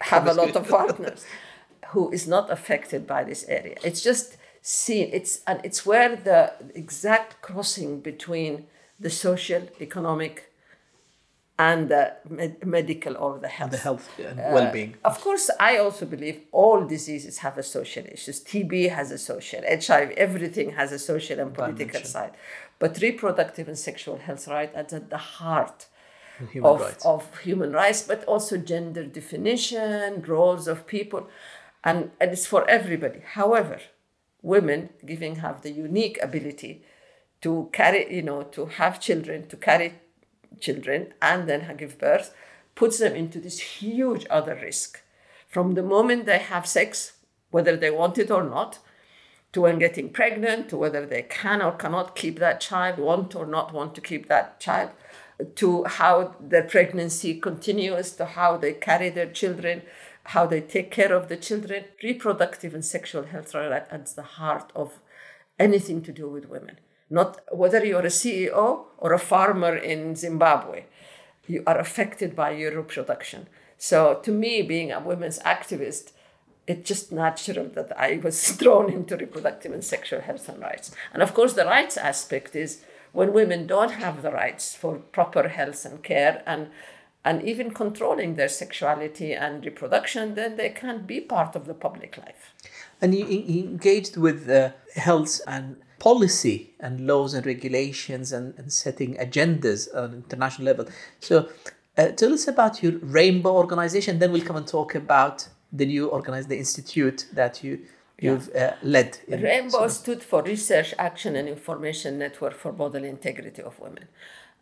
have 0.00 0.26
a 0.26 0.34
lot 0.34 0.56
of 0.56 0.68
partners, 0.78 1.24
who 1.88 2.10
is 2.10 2.26
not 2.26 2.50
affected 2.50 3.06
by 3.06 3.22
this 3.24 3.44
area. 3.48 3.76
It's 3.84 4.02
just 4.02 4.36
seen. 4.62 5.10
It's 5.12 5.40
and 5.46 5.60
it's 5.64 5.86
where 5.86 6.16
the 6.16 6.52
exact 6.74 7.40
crossing 7.42 8.00
between 8.00 8.66
the 8.98 9.10
social, 9.10 9.68
economic, 9.80 10.45
and 11.58 11.88
the 11.88 12.12
med- 12.28 12.64
medical 12.66 13.16
or 13.16 13.38
the 13.38 13.48
health. 13.48 13.70
The 13.70 13.78
health 13.78 14.08
and 14.18 14.36
well-being. 14.54 14.94
Uh, 15.04 15.08
of 15.08 15.20
course, 15.20 15.48
I 15.58 15.78
also 15.78 16.04
believe 16.04 16.40
all 16.52 16.84
diseases 16.86 17.38
have 17.38 17.56
a 17.56 17.62
social 17.62 18.04
issues. 18.04 18.42
TB 18.44 18.90
has 18.90 19.10
a 19.10 19.18
social, 19.18 19.62
HIV, 19.66 20.10
everything 20.26 20.72
has 20.72 20.92
a 20.92 20.98
social 20.98 21.40
and 21.40 21.54
political 21.54 21.86
Dimension. 21.86 22.10
side. 22.10 22.32
But 22.78 22.98
reproductive 23.00 23.68
and 23.68 23.78
sexual 23.78 24.18
health 24.18 24.46
right 24.48 24.70
are 24.74 24.80
at 24.80 25.10
the 25.10 25.16
heart 25.16 25.86
Human 26.52 26.70
of, 26.70 26.80
rights. 26.82 27.06
of 27.06 27.38
human 27.38 27.72
rights, 27.72 28.02
but 28.02 28.22
also 28.24 28.58
gender 28.58 29.04
definition, 29.06 30.22
roles 30.26 30.68
of 30.68 30.86
people, 30.86 31.26
and, 31.82 32.10
and 32.20 32.32
it's 32.32 32.44
for 32.46 32.68
everybody. 32.68 33.20
However, 33.32 33.80
women 34.42 34.90
giving 35.06 35.36
have 35.36 35.62
the 35.62 35.70
unique 35.70 36.18
ability 36.22 36.82
to 37.40 37.70
carry, 37.72 38.14
you 38.14 38.20
know, 38.22 38.42
to 38.42 38.66
have 38.66 39.00
children, 39.00 39.46
to 39.48 39.56
carry 39.56 39.94
children 40.60 41.14
and 41.20 41.48
then 41.48 41.76
give 41.76 41.98
birth, 41.98 42.34
puts 42.74 42.98
them 42.98 43.14
into 43.14 43.40
this 43.40 43.58
huge 43.58 44.26
other 44.30 44.54
risk. 44.54 45.02
From 45.48 45.74
the 45.74 45.82
moment 45.82 46.26
they 46.26 46.38
have 46.38 46.66
sex, 46.66 47.14
whether 47.50 47.76
they 47.76 47.90
want 47.90 48.18
it 48.18 48.30
or 48.30 48.42
not, 48.42 48.78
to 49.52 49.62
when 49.62 49.78
getting 49.78 50.10
pregnant, 50.10 50.68
to 50.68 50.76
whether 50.76 51.06
they 51.06 51.22
can 51.22 51.62
or 51.62 51.72
cannot 51.72 52.14
keep 52.14 52.38
that 52.38 52.60
child, 52.60 52.98
want 52.98 53.34
or 53.34 53.46
not 53.46 53.72
want 53.72 53.94
to 53.94 54.00
keep 54.00 54.28
that 54.28 54.60
child, 54.60 54.90
to 55.54 55.84
how 55.84 56.34
their 56.40 56.64
pregnancy 56.64 57.40
continues, 57.40 58.12
to 58.12 58.26
how 58.26 58.56
they 58.56 58.72
carry 58.72 59.08
their 59.08 59.30
children, 59.30 59.82
how 60.24 60.46
they 60.46 60.60
take 60.60 60.90
care 60.90 61.14
of 61.14 61.28
the 61.28 61.36
children. 61.36 61.84
Reproductive 62.02 62.74
and 62.74 62.84
sexual 62.84 63.24
health 63.24 63.54
are 63.54 63.72
at, 63.72 63.88
at 63.90 64.06
the 64.16 64.22
heart 64.22 64.72
of 64.74 64.98
anything 65.58 66.02
to 66.02 66.12
do 66.12 66.28
with 66.28 66.48
women. 66.48 66.78
Not 67.08 67.40
whether 67.52 67.84
you're 67.84 68.00
a 68.00 68.06
CEO 68.06 68.84
or 68.98 69.12
a 69.12 69.18
farmer 69.18 69.76
in 69.76 70.16
Zimbabwe, 70.16 70.84
you 71.46 71.62
are 71.66 71.78
affected 71.78 72.34
by 72.34 72.50
your 72.50 72.76
reproduction. 72.76 73.48
So, 73.78 74.20
to 74.22 74.32
me, 74.32 74.62
being 74.62 74.90
a 74.90 75.00
women's 75.00 75.38
activist, 75.40 76.12
it's 76.66 76.88
just 76.88 77.12
natural 77.12 77.68
that 77.68 77.92
I 77.96 78.20
was 78.22 78.50
thrown 78.58 78.90
into 78.92 79.16
reproductive 79.16 79.72
and 79.72 79.84
sexual 79.84 80.20
health 80.20 80.48
and 80.48 80.60
rights. 80.60 80.90
And 81.12 81.22
of 81.22 81.34
course, 81.34 81.52
the 81.52 81.64
rights 81.64 81.96
aspect 81.96 82.56
is 82.56 82.82
when 83.12 83.32
women 83.32 83.66
don't 83.66 83.92
have 83.92 84.22
the 84.22 84.32
rights 84.32 84.74
for 84.74 84.96
proper 84.96 85.48
health 85.48 85.84
and 85.84 86.02
care 86.02 86.42
and 86.46 86.68
and 87.24 87.42
even 87.42 87.72
controlling 87.72 88.36
their 88.36 88.48
sexuality 88.48 89.32
and 89.32 89.64
reproduction, 89.64 90.36
then 90.36 90.56
they 90.56 90.68
can't 90.68 91.08
be 91.08 91.20
part 91.20 91.56
of 91.56 91.66
the 91.66 91.74
public 91.74 92.16
life. 92.16 92.54
And 93.02 93.16
you, 93.16 93.26
engaged 93.26 94.16
with 94.16 94.48
uh, 94.48 94.70
health 94.94 95.40
and 95.44 95.76
policy 95.98 96.74
and 96.80 97.06
laws 97.06 97.34
and 97.34 97.46
regulations 97.46 98.32
and, 98.32 98.54
and 98.58 98.72
setting 98.72 99.14
agendas 99.16 99.88
on 99.94 100.14
international 100.14 100.66
level. 100.66 100.86
So 101.20 101.48
uh, 101.96 102.08
tell 102.08 102.32
us 102.32 102.46
about 102.46 102.82
your 102.82 102.92
Rainbow 102.98 103.54
organization. 103.54 104.18
Then 104.18 104.32
we'll 104.32 104.42
come 104.44 104.56
and 104.56 104.66
talk 104.66 104.94
about 104.94 105.48
the 105.72 105.86
new 105.86 106.08
organized 106.08 106.48
the 106.48 106.58
institute 106.58 107.26
that 107.32 107.64
you 107.64 107.80
you've 108.18 108.54
uh, 108.54 108.72
led. 108.82 109.18
in 109.28 109.42
Rainbow 109.42 109.88
stood 109.88 110.22
for 110.22 110.42
Research, 110.42 110.94
Action, 110.98 111.36
and 111.36 111.48
Information 111.48 112.18
Network 112.18 112.54
for 112.54 112.72
Bodily 112.72 113.08
Integrity 113.08 113.62
of 113.62 113.78
Women. 113.78 114.08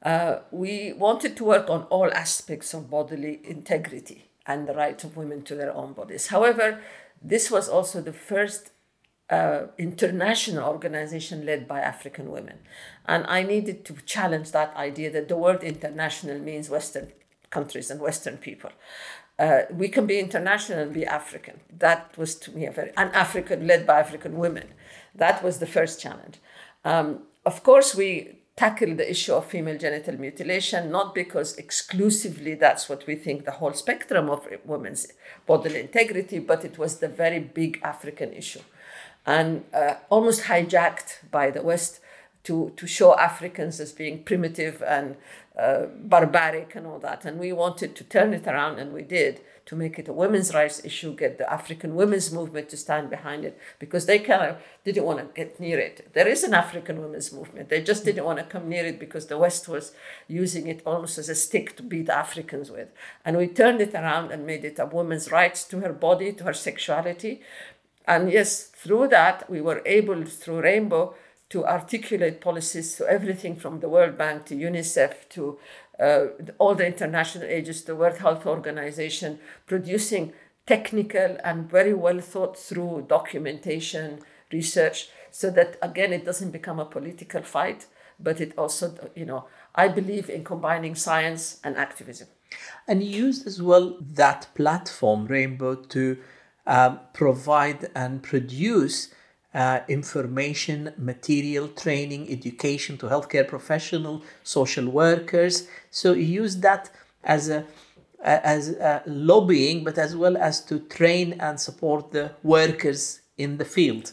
Uh, 0.03 0.41
we 0.51 0.93
wanted 0.93 1.37
to 1.37 1.45
work 1.45 1.71
on 1.71 1.85
all 1.85 2.13
aspects 2.13 2.75
of 2.75 2.91
bodily 2.91 3.41
integrity 3.45 4.29
and 4.47 4.69
the 4.69 4.75
rights 4.75 5.05
of 5.05 5.17
women 5.17 5.43
to 5.43 5.55
their 5.55 5.73
own 5.73 5.93
bodies. 5.95 6.27
However, 6.27 6.81
this 7.23 7.51
was 7.51 7.69
also 7.69 8.03
the 8.03 8.13
first 8.13 8.71
uh, 9.31 9.67
international 9.79 10.69
organization 10.69 11.47
led 11.47 11.67
by 11.67 11.81
African 11.81 12.31
women. 12.31 12.59
And 13.07 13.25
I 13.27 13.43
needed 13.43 13.85
to 13.87 13.95
challenge 14.05 14.53
that 14.53 14.75
idea 14.77 15.11
that 15.11 15.29
the 15.29 15.37
word 15.37 15.63
international 15.63 16.39
means 16.39 16.69
Western 16.69 17.13
countries 17.51 17.91
and 17.91 18.01
Western 18.01 18.37
people. 18.37 18.71
Uh, 19.39 19.63
we 19.71 19.89
can 19.89 20.07
be 20.07 20.19
international 20.19 20.79
and 20.79 20.93
be 20.93 21.07
African. 21.07 21.61
That 21.79 22.17
was 22.17 22.35
to 22.37 22.53
me 22.53 22.67
a 22.67 22.71
very, 22.71 22.91
an 22.97 23.11
African 23.13 23.67
led 23.67 23.87
by 23.87 23.99
African 24.01 24.37
women. 24.37 24.69
That 25.15 25.43
was 25.43 25.59
the 25.59 25.67
first 25.67 26.01
challenge. 26.01 26.39
Um, 26.85 27.23
of 27.45 27.63
course, 27.63 27.95
we 27.95 28.39
tackled 28.57 28.99
the 28.99 29.11
issue 29.11 29.33
of 29.33 29.47
female 29.47 29.79
genital 29.79 30.17
mutilation, 30.17 30.91
not 30.91 31.15
because 31.15 31.57
exclusively 31.57 32.55
that's 32.55 32.89
what 32.89 33.05
we 33.07 33.17
think 33.17 33.45
the 33.45 33.51
whole 33.51 33.73
spectrum 33.73 34.31
of 34.31 34.47
women's 34.65 35.09
bodily 35.47 35.81
integrity, 35.81 36.39
but 36.39 36.65
it 36.65 36.79
was 36.79 36.99
the 36.99 37.09
very 37.09 37.41
big 37.41 37.81
African 37.83 38.33
issue. 38.33 38.61
And 39.27 39.65
uh, 39.73 39.95
almost 40.11 40.45
hijacked 40.45 41.31
by 41.31 41.51
the 41.51 41.63
West 41.63 42.01
to, 42.45 42.73
to 42.77 42.87
show 42.87 43.17
Africans 43.17 43.81
as 43.81 43.93
being 43.93 44.23
primitive 44.23 44.83
and 44.83 45.17
uh, 45.59 45.87
barbaric 45.87 46.75
and 46.75 46.87
all 46.87 46.99
that. 46.99 47.25
And 47.25 47.39
we 47.39 47.53
wanted 47.53 47.97
to 47.97 48.05
turn 48.05 48.35
it 48.35 48.47
around, 48.47 48.79
and 48.79 48.93
we 48.93 49.03
did, 49.03 49.41
to 49.67 49.77
make 49.77 49.99
it 49.99 50.09
a 50.09 50.13
women's 50.13 50.53
rights 50.53 50.85
issue, 50.85 51.15
get 51.15 51.39
the 51.39 51.51
African 51.51 51.95
women's 51.95 52.31
movement 52.31 52.69
to 52.69 52.77
stand 52.77 53.09
behind 53.09 53.47
it, 53.47 53.59
because 53.79 54.05
they 54.05 54.19
kind 54.19 54.43
of 54.43 54.57
didn't 54.85 55.05
want 55.05 55.21
to 55.21 55.27
get 55.35 55.59
near 55.59 55.79
it. 55.79 56.13
There 56.13 56.29
is 56.29 56.45
an 56.45 56.53
African 56.53 57.01
women's 57.01 57.33
movement. 57.33 57.71
They 57.71 57.83
just 57.83 58.05
didn't 58.05 58.25
want 58.25 58.41
to 58.41 58.45
come 58.45 58.69
near 58.69 58.85
it 58.85 58.99
because 58.99 59.29
the 59.29 59.39
West 59.39 59.67
was 59.69 59.93
using 60.29 60.67
it 60.67 60.83
almost 60.85 61.17
as 61.17 61.31
a 61.31 61.35
stick 61.35 61.77
to 61.77 61.83
beat 61.83 62.11
Africans 62.11 62.71
with. 62.71 62.89
And 63.25 63.39
we 63.39 63.47
turned 63.47 63.81
it 63.81 63.95
around 63.95 64.33
and 64.33 64.45
made 64.45 64.67
it 64.67 64.79
a 64.79 64.85
woman's 64.85 65.31
rights 65.31 65.65
to 65.65 65.81
her 65.81 65.95
body, 65.95 66.33
to 66.35 66.45
her 66.45 66.53
sexuality. 66.53 67.41
And 68.07 68.31
yes, 68.31 68.65
through 68.65 69.09
that, 69.09 69.49
we 69.51 69.61
were 69.61 69.83
able, 69.87 70.25
through 70.25 70.61
Rainbow, 70.61 71.15
to 71.51 71.65
articulate 71.65 72.41
policies 72.41 72.97
to 72.97 73.07
everything 73.07 73.57
from 73.57 73.81
the 73.81 73.89
World 73.89 74.19
Bank 74.19 74.47
to 74.47 74.55
UNICEF 74.55 75.29
to 75.31 75.59
uh, 76.01 76.27
all 76.59 76.75
the 76.75 76.87
international 76.87 77.45
agencies, 77.45 77.85
the 77.85 77.95
World 77.95 78.19
Health 78.19 78.47
Organization, 78.47 79.39
producing 79.67 80.33
technical 80.67 81.37
and 81.45 81.71
very 81.71 81.95
well 81.95 82.21
thought 82.21 82.59
through 82.59 83.07
documentation, 83.09 84.21
research, 84.53 85.11
so 85.31 85.51
that 85.51 85.77
again 85.83 86.13
it 86.13 86.25
doesn't 86.25 86.51
become 86.51 86.81
a 86.81 86.85
political 86.85 87.43
fight, 87.43 87.87
but 88.19 88.41
it 88.41 88.53
also, 88.57 89.11
you 89.15 89.25
know, 89.25 89.47
I 89.75 89.89
believe 89.89 90.31
in 90.31 90.45
combining 90.45 90.95
science 90.95 91.61
and 91.63 91.77
activism. 91.77 92.29
And 92.87 93.03
you 93.03 93.27
used 93.27 93.47
as 93.47 93.61
well 93.61 93.97
that 94.01 94.49
platform, 94.55 95.27
Rainbow, 95.27 95.75
to 95.75 96.19
um, 96.67 97.01
provide 97.13 97.91
and 97.95 98.23
produce 98.23 99.09
uh, 99.55 99.81
information, 99.89 100.93
material, 100.99 101.69
training, 101.69 102.31
education 102.31 102.99
to 102.99 103.07
healthcare 103.07 103.47
professional, 103.47 104.23
social 104.43 104.89
workers. 104.89 105.69
So 105.91 106.13
use 106.13 106.57
that 106.59 106.91
as 107.23 107.49
a 107.49 107.65
as 108.25 108.71
a 108.71 109.03
lobbying, 109.07 109.85
but 109.85 109.99
as 109.99 110.17
well 110.17 110.37
as 110.39 110.65
to 110.65 110.79
train 110.79 111.35
and 111.41 111.61
support 111.61 112.11
the 112.11 112.33
workers 112.43 113.21
in 113.37 113.59
the 113.59 113.67
field. 113.67 114.13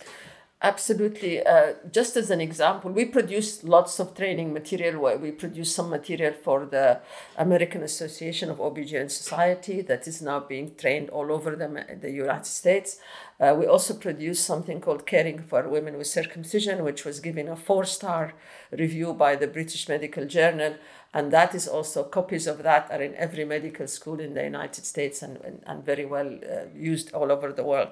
Absolutely. 0.64 1.44
Uh, 1.44 1.74
just 1.92 2.16
as 2.16 2.30
an 2.30 2.40
example, 2.40 2.92
we 2.92 3.06
produce 3.06 3.64
lots 3.64 4.00
of 4.00 4.14
training 4.16 4.54
material. 4.54 5.02
where 5.02 5.18
We 5.18 5.32
produce 5.32 5.74
some 5.74 5.90
material 5.90 6.34
for 6.34 6.68
the 6.68 7.00
American 7.36 7.82
Association 7.82 8.52
of 8.52 8.58
OBGYN 8.58 9.10
Society 9.10 9.82
that 9.82 10.08
is 10.08 10.22
now 10.22 10.40
being 10.40 10.76
trained 10.76 11.10
all 11.10 11.32
over 11.32 11.56
the, 11.56 11.98
the 12.00 12.12
United 12.12 12.46
States. 12.46 13.00
Uh, 13.42 13.56
we 13.56 13.66
also 13.66 13.96
produced 13.96 14.46
something 14.46 14.80
called 14.80 15.08
Caring 15.08 15.42
for 15.42 15.68
Women 15.68 15.98
with 15.98 16.06
Circumcision, 16.06 16.84
which 16.84 17.04
was 17.04 17.20
given 17.20 17.48
a 17.48 17.56
four 17.56 17.86
star 17.86 18.34
review 18.72 19.14
by 19.14 19.36
the 19.36 19.48
British 19.48 19.90
Medical 19.90 20.26
Journal. 20.26 20.76
And 21.12 21.34
that 21.34 21.56
is 21.56 21.68
also, 21.68 22.04
copies 22.04 22.46
of 22.46 22.62
that 22.62 22.90
are 22.92 23.02
in 23.02 23.16
every 23.16 23.44
medical 23.44 23.88
school 23.88 24.20
in 24.20 24.36
the 24.36 24.44
United 24.44 24.86
States 24.86 25.24
and, 25.24 25.38
and, 25.38 25.64
and 25.66 25.84
very 25.84 26.06
well 26.06 26.28
uh, 26.28 26.66
used 26.76 27.12
all 27.14 27.32
over 27.32 27.52
the 27.52 27.64
world. 27.64 27.90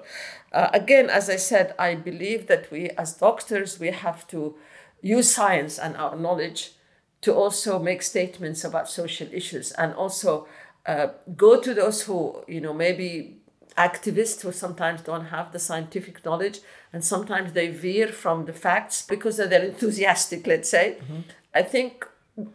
Uh, 0.52 0.68
again, 0.72 1.10
as 1.10 1.28
I 1.28 1.36
said, 1.36 1.74
I 1.78 1.96
believe 1.96 2.46
that 2.46 2.70
we 2.70 2.90
as 2.90 3.14
doctors, 3.14 3.80
we 3.80 3.90
have 3.90 4.28
to 4.28 4.54
use 5.02 5.34
science 5.34 5.78
and 5.78 5.96
our 5.96 6.16
knowledge 6.16 6.74
to 7.22 7.34
also 7.34 7.78
make 7.78 8.02
statements 8.02 8.64
about 8.64 8.88
social 8.88 9.28
issues 9.32 9.72
and 9.72 9.94
also 9.94 10.46
uh, 10.86 11.08
go 11.36 11.60
to 11.60 11.74
those 11.74 12.02
who, 12.02 12.42
you 12.48 12.60
know, 12.60 12.72
maybe 12.72 13.39
activists 13.88 14.42
who 14.42 14.52
sometimes 14.52 15.00
don't 15.10 15.26
have 15.36 15.52
the 15.52 15.58
scientific 15.58 16.24
knowledge 16.24 16.58
and 16.92 17.02
sometimes 17.04 17.52
they 17.52 17.68
veer 17.68 18.08
from 18.08 18.44
the 18.44 18.52
facts 18.52 19.02
because 19.14 19.36
they're 19.38 19.64
enthusiastic, 19.72 20.46
let's 20.46 20.68
say. 20.68 20.86
Mm-hmm. 21.00 21.20
I 21.54 21.62
think, 21.62 22.06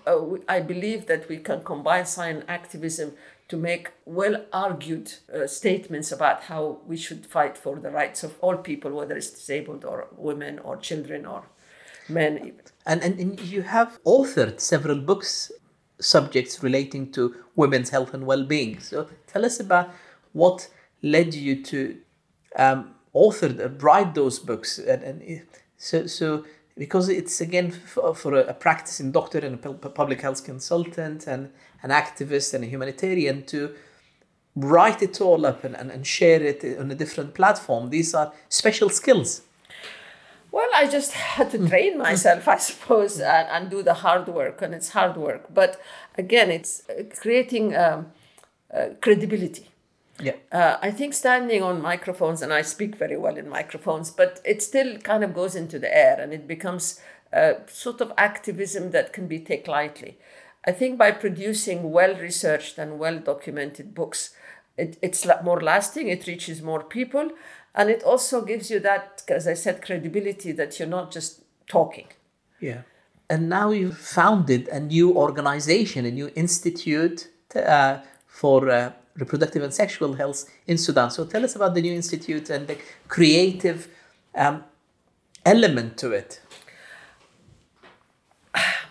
uh, 0.05 0.37
I 0.47 0.59
believe 0.59 1.07
that 1.07 1.27
we 1.27 1.37
can 1.37 1.63
combine 1.63 2.05
science 2.05 2.43
activism 2.47 3.13
to 3.47 3.57
make 3.57 3.91
well 4.05 4.35
argued 4.51 5.13
uh, 5.33 5.47
statements 5.47 6.11
about 6.11 6.43
how 6.43 6.79
we 6.85 6.97
should 6.97 7.25
fight 7.25 7.57
for 7.57 7.75
the 7.79 7.91
rights 7.91 8.23
of 8.23 8.31
all 8.41 8.57
people, 8.57 8.91
whether 8.91 9.15
it's 9.15 9.29
disabled 9.29 9.85
or 9.85 10.07
women 10.17 10.59
or 10.59 10.77
children 10.77 11.25
or 11.25 11.43
men. 12.09 12.53
And, 12.85 13.03
and, 13.03 13.19
and 13.19 13.39
you 13.39 13.61
have 13.61 13.99
authored 14.03 14.59
several 14.59 14.99
books, 14.99 15.51
subjects 15.99 16.63
relating 16.63 17.11
to 17.11 17.35
women's 17.55 17.89
health 17.89 18.13
and 18.13 18.25
well 18.25 18.45
being. 18.45 18.79
So 18.79 19.07
tell 19.27 19.45
us 19.45 19.59
about 19.59 19.91
what 20.33 20.67
led 21.01 21.33
you 21.33 21.63
to 21.63 21.97
um, 22.55 22.95
author, 23.13 23.47
uh, 23.47 23.69
write 23.79 24.13
those 24.13 24.39
books. 24.39 24.79
And, 24.79 25.03
and 25.03 25.41
so, 25.77 26.07
so 26.07 26.45
because 26.77 27.09
it's 27.09 27.41
again 27.41 27.71
for, 27.71 28.13
for 28.13 28.33
a, 28.35 28.47
a 28.47 28.53
practicing 28.53 29.11
doctor 29.11 29.39
and 29.39 29.63
a 29.63 29.89
public 29.89 30.21
health 30.21 30.43
consultant 30.43 31.27
and 31.27 31.51
an 31.83 31.89
activist 31.89 32.53
and 32.53 32.63
a 32.63 32.67
humanitarian 32.67 33.45
to 33.45 33.73
write 34.55 35.01
it 35.01 35.19
all 35.21 35.45
up 35.45 35.63
and, 35.63 35.75
and, 35.75 35.91
and 35.91 36.07
share 36.07 36.41
it 36.41 36.63
on 36.79 36.89
a 36.91 36.95
different 36.95 37.33
platform. 37.33 37.89
These 37.89 38.13
are 38.13 38.33
special 38.49 38.89
skills. 38.89 39.41
Well, 40.51 40.69
I 40.73 40.87
just 40.87 41.11
had 41.11 41.51
to 41.51 41.67
train 41.67 41.97
myself, 42.07 42.47
I 42.47 42.57
suppose, 42.57 43.19
and, 43.19 43.47
and 43.49 43.69
do 43.69 43.83
the 43.83 43.93
hard 43.93 44.27
work, 44.27 44.61
and 44.61 44.73
it's 44.73 44.89
hard 44.89 45.17
work. 45.17 45.53
But 45.53 45.81
again, 46.17 46.49
it's 46.49 46.83
uh, 46.89 47.03
creating 47.19 47.75
um, 47.75 48.07
uh, 48.73 48.89
credibility. 49.01 49.67
Yeah. 50.19 50.35
Uh, 50.51 50.77
I 50.81 50.91
think 50.91 51.13
standing 51.13 51.61
on 51.61 51.81
microphones, 51.81 52.41
and 52.41 52.53
I 52.53 52.61
speak 52.61 52.95
very 52.95 53.17
well 53.17 53.37
in 53.37 53.49
microphones, 53.49 54.11
but 54.11 54.41
it 54.45 54.61
still 54.61 54.97
kind 54.99 55.23
of 55.23 55.33
goes 55.33 55.55
into 55.55 55.77
the 55.79 55.95
air 55.95 56.19
and 56.19 56.33
it 56.33 56.47
becomes 56.47 57.01
a 57.33 57.55
sort 57.67 58.01
of 58.01 58.13
activism 58.17 58.91
that 58.91 59.11
can 59.11 59.27
be 59.27 59.39
taken 59.39 59.71
lightly. 59.71 60.17
I 60.65 60.71
think 60.71 60.97
by 60.97 61.11
producing 61.11 61.91
well 61.91 62.15
researched 62.15 62.77
and 62.77 62.97
well 62.97 63.19
documented 63.19 63.93
books, 63.93 64.33
it, 64.77 64.97
it's 65.01 65.27
more 65.43 65.61
lasting, 65.61 66.07
it 66.07 66.27
reaches 66.27 66.61
more 66.61 66.83
people, 66.83 67.31
and 67.73 67.89
it 67.89 68.03
also 68.03 68.41
gives 68.41 68.71
you 68.71 68.79
that, 68.79 69.23
as 69.27 69.47
I 69.47 69.53
said, 69.53 69.81
credibility 69.81 70.53
that 70.53 70.79
you're 70.79 70.87
not 70.87 71.11
just 71.11 71.41
talking. 71.67 72.07
Yeah. 72.59 72.81
And 73.29 73.49
now 73.49 73.71
you've 73.71 73.97
founded 73.97 74.67
a 74.69 74.79
new 74.79 75.13
organization, 75.15 76.05
a 76.05 76.11
new 76.11 76.31
institute 76.35 77.29
uh, 77.55 77.99
for 78.27 78.69
uh, 78.69 78.91
reproductive 79.17 79.63
and 79.63 79.73
sexual 79.73 80.13
health 80.13 80.49
in 80.67 80.77
Sudan. 80.77 81.09
So 81.09 81.25
tell 81.25 81.43
us 81.43 81.55
about 81.55 81.73
the 81.73 81.81
new 81.81 81.93
institute 81.93 82.49
and 82.49 82.67
the 82.67 82.77
creative 83.07 83.87
um, 84.35 84.63
element 85.45 85.97
to 85.97 86.11
it. 86.11 86.41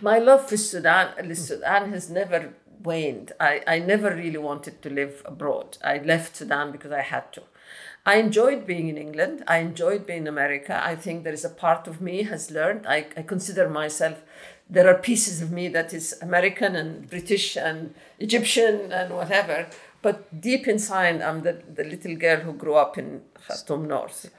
My 0.01 0.19
love 0.19 0.49
for 0.49 0.57
Sudan, 0.57 1.35
Sudan 1.35 1.91
has 1.91 2.11
never 2.11 2.55
waned. 2.83 3.33
I, 3.41 3.63
I 3.67 3.79
never 3.79 4.15
really 4.15 4.39
wanted 4.39 4.83
to 4.83 4.91
live 4.91 5.23
abroad. 5.25 5.79
I 5.83 5.99
left 5.99 6.37
Sudan 6.37 6.73
because 6.73 6.93
I 6.93 7.01
had 7.01 7.33
to. 7.35 7.43
I 8.07 8.17
enjoyed 8.17 8.67
being 8.67 8.89
in 8.89 8.99
England. 8.99 9.45
I 9.49 9.59
enjoyed 9.59 10.07
being 10.07 10.23
in 10.23 10.27
America. 10.27 10.79
I 10.85 10.95
think 10.95 11.25
there 11.25 11.33
is 11.33 11.45
a 11.45 11.51
part 11.51 11.89
of 11.89 12.03
me 12.03 12.25
has 12.25 12.51
learned. 12.51 12.87
I, 12.87 13.07
I 13.17 13.23
consider 13.23 13.69
myself, 13.69 14.23
there 14.69 14.89
are 14.89 14.99
pieces 14.99 15.41
of 15.41 15.51
me 15.51 15.69
that 15.69 15.95
is 15.95 16.15
American 16.21 16.77
and 16.77 17.09
British 17.09 17.57
and 17.57 17.95
Egyptian 18.19 18.93
and 18.93 19.15
whatever. 19.15 19.69
But 20.05 20.39
deep 20.39 20.69
inside, 20.69 21.23
I'm 21.23 21.45
the, 21.45 21.63
the 21.75 21.83
little 21.83 22.15
girl 22.15 22.41
who 22.41 22.53
grew 22.53 22.75
up 22.75 22.99
in 22.99 23.23
Khartoum 23.49 23.89
North. 23.89 24.31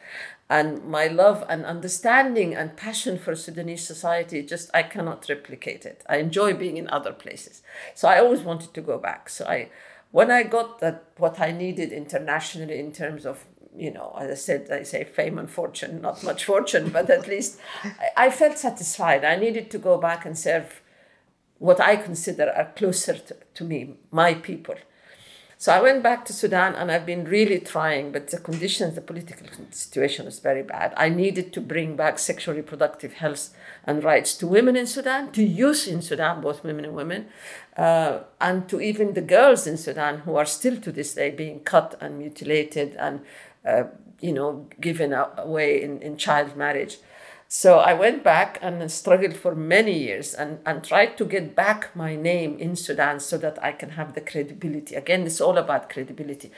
And 0.47 0.86
my 0.86 1.08
love 1.08 1.43
and 1.49 1.65
understanding 1.65 2.54
and 2.54 2.78
passion 2.78 3.17
for 3.17 3.36
Sudanese 3.36 3.84
society, 3.84 4.43
just 4.43 4.69
I 4.75 4.84
cannot 4.84 5.28
replicate 5.28 5.84
it. 5.88 6.04
I 6.08 6.17
enjoy 6.17 6.54
being 6.54 6.78
in 6.78 6.88
other 6.91 7.12
places. 7.12 7.63
So 7.95 8.08
I 8.08 8.19
always 8.19 8.41
wanted 8.41 8.75
to 8.75 8.82
go 8.82 8.99
back. 8.99 9.28
So 9.28 9.45
I, 9.45 9.69
when 10.12 10.30
I 10.30 10.43
got 10.43 10.82
that 10.82 11.06
what 11.17 11.41
I 11.41 11.49
needed 11.49 11.91
internationally 11.91 12.78
in 12.78 12.91
terms 12.91 13.25
of 13.25 13.45
you 13.75 13.91
know, 13.91 14.15
as 14.19 14.30
I 14.30 14.36
said, 14.36 14.69
I 14.71 14.84
say 14.84 15.04
fame 15.04 15.39
and 15.39 15.49
fortune, 15.49 15.99
not 15.99 16.23
much 16.23 16.45
fortune, 16.51 16.89
but 16.89 17.10
at 17.10 17.28
least 17.28 17.60
I, 17.84 18.28
I 18.28 18.30
felt 18.30 18.60
satisfied. 18.60 19.25
I 19.25 19.36
needed 19.36 19.71
to 19.71 19.80
go 19.80 19.97
back 19.97 20.28
and 20.28 20.38
serve 20.38 20.84
what 21.58 21.82
I 21.82 21.95
consider 21.95 22.51
are 22.51 22.71
closer 22.75 23.15
to, 23.15 23.36
to 23.56 23.63
me, 23.63 23.95
my 24.12 24.36
people. 24.36 24.75
So 25.58 25.72
I 25.72 25.82
went 25.82 26.04
back 26.04 26.26
to 26.26 26.34
Sudan 26.34 26.76
and 26.76 26.91
I've 26.91 27.06
been 27.06 27.24
really 27.24 27.60
trying, 27.60 28.12
but 28.12 28.28
the 28.28 28.38
conditions, 28.38 28.96
the 28.96 29.02
political 29.02 29.48
situation 29.72 30.26
was 30.26 30.39
very 30.39 30.63
bad. 30.63 30.94
I 30.98 31.10
needed 31.10 31.54
to 31.54 31.62
bring 31.62 31.96
back 31.96 32.20
sexual 32.20 32.56
reproductive 32.56 33.13
health 33.13 33.56
and 33.86 34.04
rights 34.04 34.36
to 34.36 34.48
women 34.48 34.76
in 34.76 34.86
Sudan, 34.86 35.32
to 35.32 35.44
youth 35.44 35.88
in 35.88 36.02
Sudan, 36.02 36.41
both 36.41 36.63
women 36.63 36.84
and 36.84 36.94
women, 36.94 37.28
uh, 37.78 38.20
and 38.41 38.68
to 38.68 38.82
even 38.82 39.13
the 39.13 39.22
girls 39.22 39.65
in 39.65 39.78
Sudan 39.78 40.20
who 40.20 40.36
are 40.36 40.46
still 40.46 40.78
to 40.82 40.91
this 40.91 41.13
day 41.13 41.30
being 41.32 41.62
cut 41.62 41.96
and 42.02 42.20
mutilated 42.20 42.96
and 42.96 43.22
uh, 43.65 43.86
you 44.22 44.34
know, 44.34 44.68
given 44.80 45.13
away 45.13 45.82
in, 45.82 46.02
in 46.02 46.18
child 46.18 46.56
marriage. 46.56 46.98
So 47.58 47.80
I 47.80 47.94
went 47.94 48.22
back 48.22 48.60
and 48.62 48.91
struggled 48.91 49.38
for 49.38 49.56
many 49.56 49.98
years 49.98 50.34
and, 50.34 50.60
and 50.65 50.84
tried 50.84 51.18
to 51.18 51.24
get 51.24 51.56
back 51.56 51.96
my 51.96 52.13
name 52.13 52.60
in 52.60 52.76
Sudan 52.76 53.22
so 53.22 53.38
that 53.38 53.58
I 53.63 53.72
can 53.72 53.91
have 53.91 54.13
the 54.13 54.20
credibility. 54.20 54.94
Again, 54.94 55.26
it's 55.26 55.39
all 55.39 55.58
about 55.58 55.89
credibility. 55.89 56.52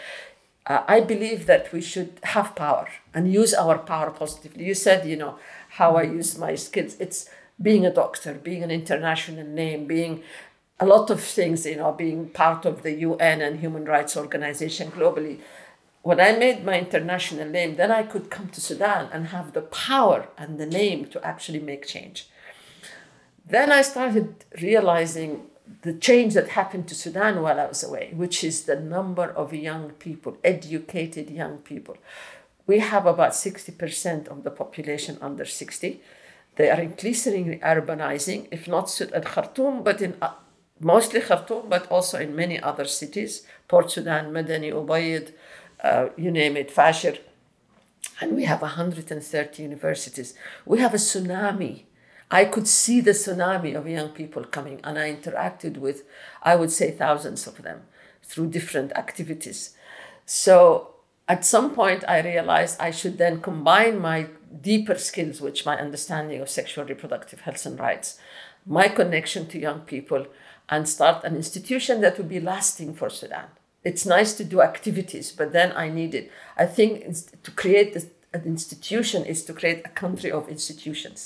Uh, 0.65 0.81
I 0.87 1.01
believe 1.01 1.45
that 1.45 1.71
we 1.71 1.81
should 1.81 2.19
have 2.23 2.55
power 2.55 2.89
and 3.13 3.31
use 3.31 3.53
our 3.53 3.77
power 3.77 4.09
positively. 4.09 4.65
You 4.65 4.73
said, 4.73 5.07
you 5.07 5.17
know, 5.17 5.37
how 5.69 5.97
I 5.97 6.01
use 6.01 6.35
my 6.35 6.55
skills. 6.55 6.95
It's 6.99 7.29
being 7.61 7.85
a 7.85 7.93
doctor, 7.93 8.33
being 8.33 8.63
an 8.63 8.71
international 8.71 9.45
name, 9.45 9.85
being 9.85 10.23
a 10.79 10.87
lot 10.87 11.11
of 11.11 11.21
things, 11.21 11.67
you 11.67 11.75
know, 11.75 11.91
being 11.91 12.29
part 12.29 12.65
of 12.65 12.81
the 12.81 12.93
UN 12.93 13.41
and 13.41 13.59
human 13.59 13.85
rights 13.85 14.17
organization 14.17 14.89
globally 14.89 15.41
when 16.03 16.19
I 16.19 16.31
made 16.33 16.63
my 16.63 16.79
international 16.79 17.47
name, 17.47 17.75
then 17.75 17.91
I 17.91 18.03
could 18.03 18.29
come 18.29 18.49
to 18.49 18.61
Sudan 18.61 19.09
and 19.11 19.27
have 19.27 19.53
the 19.53 19.61
power 19.61 20.27
and 20.37 20.57
the 20.57 20.65
name 20.65 21.05
to 21.07 21.25
actually 21.25 21.59
make 21.59 21.85
change. 21.85 22.29
Then 23.45 23.71
I 23.71 23.81
started 23.81 24.45
realizing 24.61 25.47
the 25.81 25.93
change 25.93 26.33
that 26.33 26.49
happened 26.49 26.87
to 26.87 26.95
Sudan 26.95 27.41
while 27.41 27.59
I 27.59 27.65
was 27.65 27.83
away, 27.83 28.11
which 28.15 28.43
is 28.43 28.63
the 28.63 28.79
number 28.79 29.25
of 29.25 29.53
young 29.53 29.91
people, 29.91 30.37
educated 30.43 31.29
young 31.29 31.57
people. 31.59 31.97
We 32.65 32.79
have 32.79 33.05
about 33.05 33.31
60% 33.31 34.27
of 34.27 34.43
the 34.43 34.51
population 34.51 35.17
under 35.21 35.45
60. 35.45 36.01
They 36.55 36.69
are 36.69 36.81
increasingly 36.81 37.59
urbanizing, 37.59 38.47
if 38.51 38.67
not 38.67 38.99
at 39.01 39.25
Khartoum, 39.25 39.83
but 39.83 40.01
in 40.01 40.15
uh, 40.21 40.33
mostly 40.79 41.21
Khartoum, 41.21 41.69
but 41.69 41.89
also 41.91 42.19
in 42.19 42.35
many 42.35 42.59
other 42.59 42.85
cities, 42.85 43.43
Port 43.67 43.91
Sudan, 43.91 44.31
Madani, 44.33 44.73
Ubaid, 44.73 45.33
uh, 45.83 46.09
you 46.17 46.31
name 46.31 46.57
it, 46.57 46.73
Fashir. 46.73 47.19
And 48.19 48.35
we 48.35 48.45
have 48.45 48.61
130 48.61 49.63
universities. 49.63 50.33
We 50.65 50.79
have 50.79 50.93
a 50.93 50.97
tsunami. 50.97 51.83
I 52.29 52.45
could 52.45 52.67
see 52.67 52.99
the 52.99 53.11
tsunami 53.11 53.75
of 53.75 53.87
young 53.87 54.09
people 54.09 54.43
coming, 54.43 54.81
and 54.83 54.97
I 54.97 55.13
interacted 55.13 55.77
with, 55.77 56.03
I 56.43 56.55
would 56.55 56.71
say, 56.71 56.91
thousands 56.91 57.47
of 57.47 57.61
them 57.61 57.81
through 58.23 58.49
different 58.49 58.91
activities. 58.93 59.75
So 60.25 60.95
at 61.27 61.45
some 61.45 61.73
point, 61.73 62.03
I 62.07 62.21
realized 62.21 62.79
I 62.79 62.91
should 62.91 63.17
then 63.17 63.41
combine 63.41 63.99
my 63.99 64.27
deeper 64.61 64.95
skills, 64.95 65.39
which 65.39 65.65
my 65.65 65.77
understanding 65.77 66.41
of 66.41 66.49
sexual 66.49 66.85
reproductive 66.85 67.41
health 67.41 67.65
and 67.65 67.79
rights, 67.79 68.19
my 68.65 68.87
connection 68.89 69.47
to 69.47 69.59
young 69.59 69.81
people, 69.81 70.25
and 70.69 70.89
start 70.89 71.23
an 71.23 71.35
institution 71.35 72.01
that 72.01 72.17
would 72.17 72.27
be 72.27 72.39
lasting 72.41 72.93
for 72.93 73.09
Sudan 73.09 73.47
it's 73.87 74.05
nice 74.05 74.33
to 74.33 74.43
do 74.43 74.61
activities, 74.61 75.31
but 75.31 75.53
then 75.53 75.71
I 75.83 75.87
need 75.99 76.13
it. 76.13 76.29
I 76.57 76.65
think 76.65 76.89
to 77.43 77.51
create 77.51 77.95
an 78.33 78.43
institution 78.43 79.23
is 79.23 79.45
to 79.45 79.53
create 79.53 79.81
a 79.85 79.93
country 80.03 80.29
of 80.29 80.49
institutions. 80.49 81.19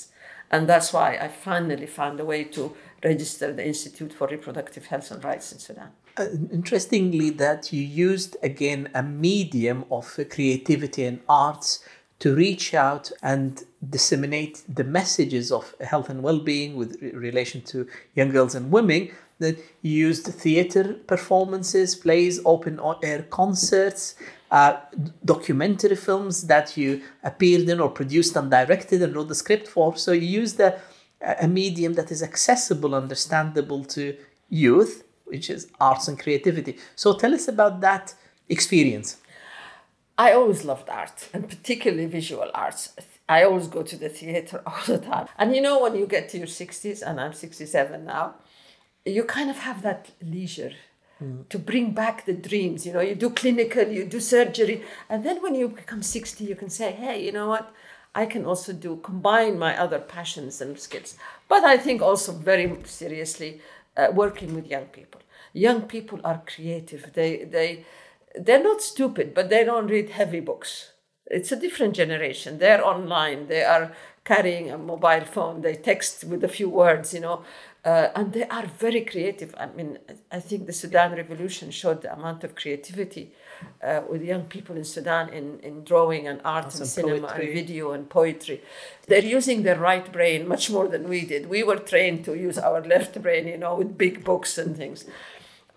And 0.52 0.68
that's 0.68 0.92
why 0.92 1.08
I 1.16 1.28
finally 1.28 1.86
found 1.86 2.20
a 2.20 2.24
way 2.24 2.44
to 2.56 2.76
register 3.02 3.52
the 3.52 3.66
Institute 3.66 4.12
for 4.12 4.28
Reproductive 4.28 4.86
Health 4.86 5.10
and 5.10 5.24
Rights 5.24 5.50
in 5.50 5.58
Sudan. 5.58 5.90
Uh, 6.16 6.26
interestingly, 6.52 7.30
that 7.30 7.72
you 7.72 7.82
used 7.82 8.36
again 8.42 8.88
a 8.94 9.02
medium 9.02 9.84
of 9.90 10.06
creativity 10.30 11.04
and 11.04 11.18
arts 11.28 11.84
to 12.20 12.36
reach 12.36 12.74
out 12.74 13.10
and 13.22 13.64
disseminate 13.90 14.62
the 14.68 14.84
messages 14.84 15.50
of 15.50 15.74
health 15.80 16.08
and 16.08 16.22
well-being 16.22 16.76
with 16.76 16.90
relation 17.02 17.60
to 17.62 17.88
young 18.14 18.30
girls 18.30 18.54
and 18.54 18.70
women 18.70 19.10
that 19.42 19.56
used 19.82 20.26
theater 20.26 20.84
performances, 21.06 21.94
plays, 21.94 22.40
open 22.44 22.80
air 23.02 23.22
concerts, 23.30 24.14
uh, 24.50 24.76
documentary 25.24 25.96
films 25.96 26.46
that 26.46 26.76
you 26.76 27.02
appeared 27.22 27.68
in 27.68 27.80
or 27.80 27.88
produced 27.88 28.36
and 28.36 28.50
directed 28.50 29.02
and 29.02 29.14
wrote 29.14 29.28
the 29.28 29.34
script 29.34 29.66
for. 29.68 29.96
So 29.96 30.12
you 30.12 30.28
used 30.42 30.58
a, 30.60 30.80
a 31.40 31.48
medium 31.48 31.94
that 31.94 32.10
is 32.10 32.22
accessible, 32.22 32.94
understandable 32.94 33.84
to 33.96 34.16
youth, 34.48 35.04
which 35.24 35.48
is 35.48 35.70
arts 35.80 36.08
and 36.08 36.18
creativity. 36.18 36.78
So 36.96 37.14
tell 37.14 37.34
us 37.34 37.48
about 37.48 37.80
that 37.80 38.14
experience. 38.48 39.16
I 40.18 40.32
always 40.32 40.64
loved 40.64 40.88
art, 40.90 41.28
and 41.32 41.48
particularly 41.48 42.06
visual 42.06 42.50
arts. 42.54 42.90
I 43.28 43.44
always 43.44 43.66
go 43.66 43.82
to 43.82 43.96
the 43.96 44.10
theater 44.10 44.62
all 44.66 44.84
the 44.86 44.98
time. 44.98 45.26
And 45.38 45.56
you 45.56 45.62
know, 45.62 45.80
when 45.80 45.96
you 45.96 46.06
get 46.06 46.28
to 46.30 46.38
your 46.38 46.46
60s, 46.46 47.02
and 47.02 47.20
I'm 47.20 47.32
67 47.32 48.04
now, 48.04 48.34
you 49.04 49.24
kind 49.24 49.50
of 49.50 49.58
have 49.58 49.82
that 49.82 50.10
leisure 50.22 50.72
mm. 51.22 51.48
to 51.48 51.58
bring 51.58 51.92
back 51.92 52.24
the 52.24 52.32
dreams. 52.32 52.86
You 52.86 52.92
know, 52.92 53.00
you 53.00 53.14
do 53.14 53.30
clinical, 53.30 53.86
you 53.86 54.04
do 54.04 54.20
surgery, 54.20 54.82
and 55.08 55.24
then 55.24 55.42
when 55.42 55.54
you 55.54 55.68
become 55.68 56.02
60, 56.02 56.44
you 56.44 56.54
can 56.54 56.70
say, 56.70 56.92
hey, 56.92 57.24
you 57.24 57.32
know 57.32 57.48
what? 57.48 57.72
I 58.14 58.26
can 58.26 58.44
also 58.44 58.72
do 58.72 58.96
combine 58.96 59.58
my 59.58 59.78
other 59.78 59.98
passions 59.98 60.60
and 60.60 60.78
skills. 60.78 61.16
But 61.48 61.64
I 61.64 61.78
think 61.78 62.02
also 62.02 62.32
very 62.32 62.76
seriously 62.84 63.60
uh, 63.96 64.08
working 64.12 64.54
with 64.54 64.66
young 64.66 64.86
people. 64.86 65.22
Young 65.54 65.82
people 65.82 66.20
are 66.24 66.42
creative. 66.46 67.12
They 67.14 67.44
they 67.44 67.84
they're 68.34 68.62
not 68.62 68.82
stupid, 68.82 69.34
but 69.34 69.48
they 69.48 69.64
don't 69.64 69.88
read 69.88 70.10
heavy 70.10 70.40
books. 70.40 70.92
It's 71.26 71.52
a 71.52 71.60
different 71.60 71.94
generation. 71.94 72.58
They're 72.58 72.86
online. 72.86 73.48
They 73.48 73.64
are 73.64 73.92
carrying 74.24 74.70
a 74.70 74.78
mobile 74.78 75.24
phone. 75.24 75.60
They 75.62 75.74
text 75.74 76.24
with 76.24 76.44
a 76.44 76.48
few 76.48 76.68
words, 76.68 77.12
you 77.12 77.20
know, 77.20 77.44
uh, 77.84 78.08
and 78.14 78.32
they 78.32 78.44
are 78.44 78.66
very 78.66 79.00
creative. 79.00 79.54
I 79.58 79.66
mean, 79.66 79.98
I 80.30 80.38
think 80.38 80.66
the 80.66 80.72
Sudan 80.72 81.12
Revolution 81.12 81.70
showed 81.72 82.02
the 82.02 82.12
amount 82.12 82.44
of 82.44 82.54
creativity 82.54 83.32
uh, 83.82 84.02
with 84.08 84.22
young 84.22 84.44
people 84.44 84.76
in 84.76 84.84
Sudan 84.84 85.28
in, 85.30 85.58
in 85.60 85.82
drawing 85.82 86.28
and 86.28 86.40
art 86.44 86.66
and, 86.66 86.80
and 86.80 86.88
cinema 86.88 87.28
poetry. 87.28 87.44
and 87.44 87.54
video 87.54 87.90
and 87.90 88.08
poetry. 88.08 88.62
They're 89.08 89.24
using 89.24 89.64
their 89.64 89.78
right 89.78 90.10
brain 90.12 90.46
much 90.46 90.70
more 90.70 90.86
than 90.86 91.08
we 91.08 91.24
did. 91.24 91.48
We 91.48 91.64
were 91.64 91.76
trained 91.76 92.24
to 92.26 92.34
use 92.36 92.56
our 92.56 92.80
left 92.82 93.20
brain, 93.20 93.48
you 93.48 93.58
know, 93.58 93.74
with 93.74 93.98
big 93.98 94.24
books 94.24 94.58
and 94.58 94.76
things. 94.76 95.04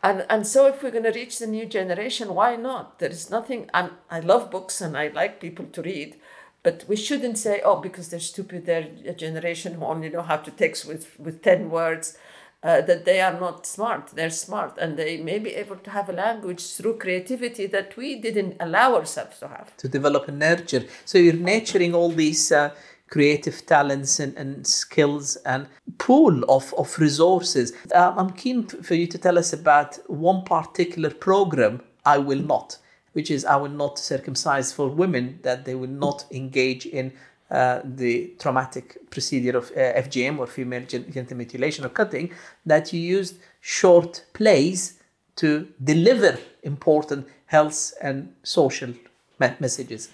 And, 0.04 0.24
and 0.30 0.46
so 0.46 0.68
if 0.68 0.84
we're 0.84 0.92
going 0.92 1.06
to 1.06 1.12
reach 1.12 1.40
the 1.40 1.48
new 1.48 1.66
generation, 1.66 2.36
why 2.36 2.56
not? 2.56 3.00
There 3.00 3.10
is 3.10 3.32
nothing, 3.32 3.68
I'm, 3.74 3.90
I 4.12 4.20
love 4.20 4.52
books 4.52 4.80
and 4.80 4.96
I 4.96 5.08
like 5.08 5.42
people 5.42 5.66
to 5.66 5.82
read, 5.82 6.18
but 6.66 6.84
we 6.88 6.96
shouldn't 6.96 7.38
say, 7.38 7.62
oh, 7.64 7.80
because 7.80 8.10
they're 8.10 8.20
stupid, 8.20 8.66
they're 8.66 8.90
a 9.06 9.14
generation 9.14 9.76
who 9.76 9.86
only 9.86 10.10
know 10.10 10.24
how 10.24 10.38
to 10.38 10.50
text 10.50 10.88
with, 10.88 11.18
with 11.20 11.44
10 11.44 11.70
words 11.70 12.18
uh, 12.64 12.82
that 12.82 13.06
they 13.06 13.22
are 13.22 13.40
not 13.40 13.68
smart. 13.68 14.08
They're 14.08 14.32
smart 14.32 14.80
and 14.80 14.98
they 14.98 15.18
may 15.18 15.38
be 15.38 15.52
able 15.52 15.76
to 15.76 15.90
have 15.92 16.10
a 16.10 16.14
language 16.14 16.74
through 16.74 16.98
creativity 16.98 17.68
that 17.68 17.96
we 17.96 18.20
didn't 18.20 18.56
allow 18.60 18.96
ourselves 18.96 19.38
to 19.42 19.48
have. 19.48 19.78
To 19.78 19.88
develop 19.88 20.28
and 20.28 20.40
nurture. 20.40 20.86
So 21.06 21.20
you're 21.20 21.34
nurturing 21.36 21.94
all 21.94 22.10
these 22.10 22.52
uh, 22.52 22.74
creative 23.12 23.64
talents 23.68 24.20
and, 24.20 24.36
and 24.36 24.66
skills 24.66 25.36
and 25.46 25.68
pool 26.00 26.44
of, 26.50 26.74
of 26.80 26.98
resources. 26.98 27.74
Um, 27.94 28.18
I'm 28.18 28.32
keen 28.32 28.66
for 28.66 28.96
you 28.96 29.06
to 29.06 29.20
tell 29.20 29.38
us 29.38 29.54
about 29.54 30.00
one 30.10 30.44
particular 30.44 31.12
program, 31.12 31.84
I 32.04 32.18
Will 32.18 32.42
Not, 32.42 32.80
which 33.16 33.32
is 33.32 33.46
I 33.46 33.56
Will 33.56 33.70
Not 33.70 33.98
Circumcise 33.98 34.74
for 34.74 34.90
Women, 34.90 35.40
that 35.44 35.64
they 35.64 35.74
will 35.74 35.96
not 36.06 36.26
engage 36.32 36.86
in 36.86 37.14
uh, 37.50 37.80
the 37.86 38.34
traumatic 38.40 39.10
procedure 39.10 39.58
of 39.58 39.72
uh, 39.72 40.02
FGM 40.06 40.38
or 40.38 40.48
female 40.48 40.86
genital 40.86 41.38
mutilation 41.38 41.86
or 41.86 41.90
cutting, 41.90 42.34
that 42.66 42.92
you 42.92 43.00
used 43.00 43.38
short 43.62 44.26
plays 44.34 45.00
to 45.38 45.70
deliver 45.82 46.38
important 46.64 47.26
health 47.46 47.94
and 48.02 48.34
social 48.44 48.94
messages. 49.40 50.10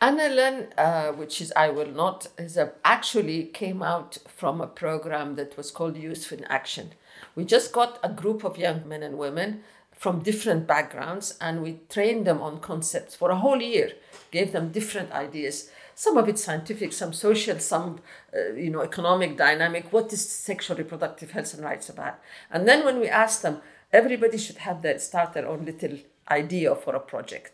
NLN, 0.00 0.68
uh, 0.78 1.10
which 1.14 1.40
is 1.40 1.52
I 1.56 1.70
Will 1.70 1.90
Not, 1.90 2.28
is 2.38 2.56
a, 2.56 2.70
actually 2.84 3.46
came 3.46 3.82
out 3.82 4.18
from 4.28 4.60
a 4.60 4.68
program 4.68 5.34
that 5.34 5.56
was 5.56 5.72
called 5.72 5.96
Youth 5.96 6.30
in 6.30 6.44
Action. 6.44 6.92
We 7.34 7.44
just 7.44 7.72
got 7.72 7.98
a 8.04 8.08
group 8.08 8.44
of 8.44 8.56
young 8.56 8.86
men 8.86 9.02
and 9.02 9.18
women 9.18 9.64
from 9.98 10.22
different 10.22 10.66
backgrounds 10.66 11.36
and 11.40 11.62
we 11.62 11.80
trained 11.90 12.26
them 12.26 12.40
on 12.40 12.60
concepts 12.60 13.14
for 13.14 13.30
a 13.30 13.36
whole 13.36 13.60
year, 13.60 13.92
gave 14.30 14.52
them 14.52 14.72
different 14.72 15.12
ideas 15.12 15.68
some 15.98 16.16
of 16.16 16.28
it 16.28 16.38
scientific, 16.38 16.92
some 16.92 17.12
social, 17.12 17.58
some 17.58 17.98
uh, 18.32 18.52
you 18.52 18.70
know 18.70 18.82
economic 18.82 19.36
dynamic. 19.36 19.92
What 19.92 20.12
is 20.12 20.24
sexual 20.24 20.76
reproductive 20.76 21.32
health 21.32 21.54
and 21.54 21.64
rights 21.64 21.88
about? 21.88 22.20
And 22.52 22.68
then 22.68 22.84
when 22.84 23.00
we 23.00 23.08
asked 23.08 23.42
them, 23.42 23.60
everybody 23.92 24.38
should 24.38 24.58
have 24.58 24.82
their 24.82 25.00
start 25.00 25.32
their 25.32 25.48
own 25.48 25.64
little 25.64 25.98
idea 26.30 26.76
for 26.76 26.94
a 26.94 27.00
project. 27.00 27.50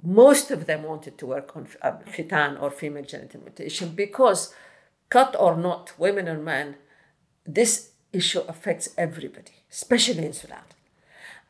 Most 0.00 0.52
of 0.52 0.66
them 0.66 0.84
wanted 0.84 1.18
to 1.18 1.26
work 1.26 1.56
on 1.56 1.66
uh, 1.82 2.58
or 2.60 2.70
female 2.70 3.04
genital 3.04 3.40
mutilation 3.40 3.88
because, 3.96 4.54
cut 5.08 5.34
or 5.36 5.56
not, 5.56 5.92
women 5.98 6.28
or 6.28 6.38
men, 6.38 6.76
this 7.44 7.90
issue 8.12 8.42
affects 8.46 8.90
everybody, 8.96 9.56
especially 9.72 10.24
in 10.24 10.32
Sudan. 10.32 10.66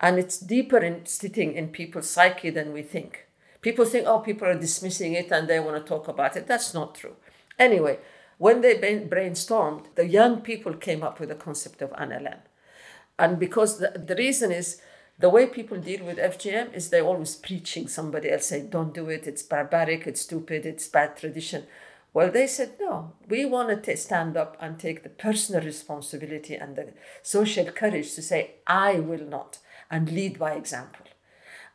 And 0.02 0.18
it's 0.18 0.38
deeper 0.38 0.78
in 0.78 1.06
sitting 1.06 1.54
in 1.54 1.68
people's 1.68 2.10
psyche 2.10 2.50
than 2.50 2.72
we 2.72 2.82
think. 2.82 3.26
People 3.60 3.84
think, 3.84 4.06
oh, 4.06 4.18
people 4.18 4.48
are 4.48 4.58
dismissing 4.58 5.12
it 5.12 5.30
and 5.30 5.48
they 5.48 5.60
want 5.60 5.76
to 5.76 5.88
talk 5.88 6.08
about 6.08 6.36
it. 6.36 6.48
That's 6.48 6.74
not 6.74 6.96
true. 6.96 7.14
Anyway, 7.58 8.00
when 8.38 8.60
they 8.60 8.74
brainstormed, 8.74 9.94
the 9.94 10.06
young 10.06 10.40
people 10.40 10.74
came 10.74 11.04
up 11.04 11.20
with 11.20 11.28
the 11.28 11.36
concept 11.36 11.80
of 11.80 11.92
NLN. 11.92 12.38
And 13.16 13.38
because 13.38 13.78
the, 13.78 13.90
the 13.90 14.16
reason 14.16 14.50
is 14.50 14.80
the 15.18 15.28
way 15.28 15.46
people 15.46 15.78
deal 15.78 16.04
with 16.04 16.18
FGM 16.18 16.74
is 16.74 16.90
they're 16.90 17.04
always 17.04 17.36
preaching 17.36 17.86
somebody 17.86 18.30
else, 18.30 18.46
say, 18.46 18.62
don't 18.62 18.92
do 18.92 19.08
it, 19.08 19.28
it's 19.28 19.44
barbaric, 19.44 20.08
it's 20.08 20.22
stupid, 20.22 20.66
it's 20.66 20.88
bad 20.88 21.16
tradition. 21.16 21.64
Well, 22.12 22.32
they 22.32 22.48
said, 22.48 22.72
no, 22.80 23.12
we 23.28 23.44
want 23.44 23.84
to 23.84 23.96
stand 23.96 24.36
up 24.36 24.56
and 24.60 24.78
take 24.78 25.02
the 25.02 25.08
personal 25.08 25.62
responsibility 25.62 26.56
and 26.56 26.74
the 26.74 26.92
social 27.22 27.66
courage 27.66 28.14
to 28.14 28.22
say, 28.22 28.56
I 28.66 28.98
will 28.98 29.24
not, 29.24 29.58
and 29.92 30.10
lead 30.10 30.38
by 30.38 30.54
example 30.54 31.06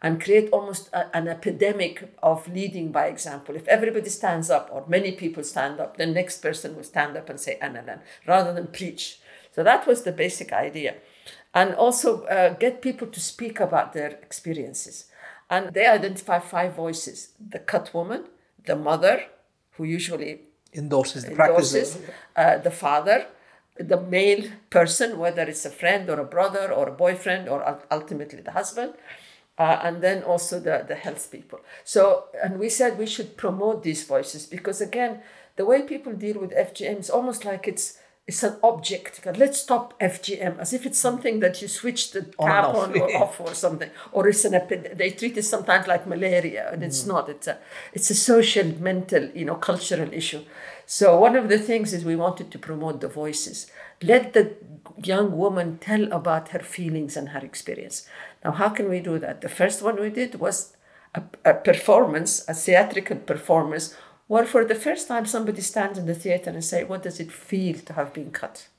and 0.02 0.22
create 0.22 0.50
almost 0.52 0.90
a, 0.94 1.16
an 1.16 1.28
epidemic 1.28 2.14
of 2.22 2.48
leading 2.48 2.92
by 2.92 3.08
example. 3.08 3.56
If 3.56 3.68
everybody 3.68 4.10
stands 4.10 4.50
up 4.50 4.70
or 4.72 4.84
many 4.88 5.12
people 5.14 5.44
stand 5.44 5.80
up, 5.80 5.98
the 5.98 6.06
next 6.06 6.42
person 6.42 6.76
will 6.76 6.84
stand 6.84 7.18
up 7.18 7.30
and 7.30 7.40
say 7.40 7.58
NLN 7.62 8.02
rather 8.28 8.54
than 8.54 8.68
preach. 8.68 9.20
So 9.56 9.64
that 9.64 9.88
was 9.88 10.04
the 10.04 10.12
basic 10.12 10.54
idea. 10.54 10.96
And 11.54 11.74
also 11.74 12.24
uh, 12.26 12.54
get 12.54 12.82
people 12.82 13.08
to 13.08 13.20
speak 13.20 13.60
about 13.60 13.94
their 13.94 14.10
experiences. 14.10 15.06
And 15.50 15.74
they 15.74 15.88
identify 15.88 16.40
five 16.40 16.76
voices 16.76 17.30
the 17.40 17.60
cut 17.60 17.94
woman, 17.94 18.26
the 18.66 18.76
mother, 18.76 19.24
who 19.72 19.86
usually 19.86 20.42
endorses 20.74 21.24
the 21.24 21.32
endorses, 21.32 21.96
practice, 21.96 22.12
uh, 22.36 22.58
the 22.58 22.72
father, 22.72 23.26
the 23.80 24.00
male 24.00 24.50
person, 24.70 25.18
whether 25.18 25.44
it's 25.44 25.66
a 25.66 25.70
friend 25.70 26.10
or 26.10 26.20
a 26.20 26.26
brother 26.26 26.72
or 26.72 26.88
a 26.88 26.92
boyfriend 26.92 27.48
or 27.50 27.80
ultimately 27.92 28.42
the 28.42 28.52
husband, 28.52 28.94
uh, 29.58 29.80
and 29.84 30.02
then 30.02 30.24
also 30.24 30.60
the, 30.60 30.86
the 30.88 30.96
health 30.96 31.32
people. 31.32 31.60
So, 31.84 32.26
and 32.44 32.60
we 32.60 32.70
said 32.70 32.98
we 32.98 33.08
should 33.08 33.38
promote 33.38 33.84
these 33.84 34.04
voices 34.04 34.46
because, 34.46 34.82
again, 34.82 35.22
the 35.56 35.66
way 35.66 35.82
people 35.82 36.14
deal 36.14 36.40
with 36.40 36.52
FGM 36.52 37.00
is 37.00 37.10
almost 37.10 37.46
like 37.46 37.68
it's 37.68 38.00
it's 38.28 38.44
an 38.44 38.58
object. 38.62 39.26
Let's 39.38 39.62
stop 39.62 39.98
FGM 40.02 40.60
as 40.60 40.74
if 40.74 40.86
it's 40.86 41.00
something 41.00 41.40
that 41.40 41.62
you 41.62 41.70
switch 41.70 42.12
the 42.12 42.24
tap 42.24 42.76
on, 42.76 42.92
on 42.92 43.00
or 43.00 43.16
off 43.24 43.40
or 43.40 43.54
something, 43.54 43.90
or 44.12 44.28
it's 44.28 44.44
an 44.44 44.54
epidemic. 44.54 44.98
They 44.98 45.12
treat 45.12 45.38
it 45.38 45.44
sometimes 45.44 45.88
like 45.88 46.06
malaria, 46.06 46.70
and 46.72 46.84
it's 46.84 47.04
mm. 47.04 47.08
not. 47.08 47.30
It's 47.30 47.48
a 47.48 47.58
it's 47.94 48.10
a 48.10 48.16
social, 48.16 48.68
mental, 48.80 49.30
you 49.34 49.46
know, 49.46 49.56
cultural 49.56 50.12
issue. 50.12 50.42
So 50.90 51.20
one 51.20 51.36
of 51.36 51.50
the 51.50 51.60
things 51.60 51.94
is 51.94 52.06
we 52.06 52.16
wanted 52.16 52.50
to 52.50 52.58
promote 52.58 53.02
the 53.02 53.10
voices. 53.10 53.70
Let 54.02 54.32
the 54.32 54.56
young 55.04 55.38
woman 55.38 55.80
tell 55.80 56.10
about 56.14 56.50
her 56.50 56.60
feelings 56.60 57.18
and 57.18 57.30
her 57.30 57.42
experience. 57.42 58.08
Now, 58.42 58.52
how 58.54 58.70
can 58.70 58.88
we 58.90 59.02
do 59.02 59.20
that? 59.20 59.42
The 59.42 59.50
first 59.50 59.82
one 59.82 60.00
we 60.00 60.10
did 60.10 60.40
was 60.40 60.78
a, 61.14 61.24
a 61.44 61.56
performance, 61.56 62.48
a 62.48 62.54
theatrical 62.54 63.18
performance, 63.18 63.96
where 64.28 64.46
for 64.46 64.64
the 64.64 64.76
first 64.76 65.10
time 65.10 65.26
somebody 65.26 65.60
stands 65.60 66.00
in 66.00 66.06
the 66.06 66.16
theater 66.16 66.52
and 66.52 66.64
say, 66.64 66.86
"What 66.86 67.04
does 67.04 67.20
it 67.20 67.34
feel 67.34 67.78
to 67.80 67.94
have 67.94 68.14
been 68.14 68.32
cut?" 68.32 68.70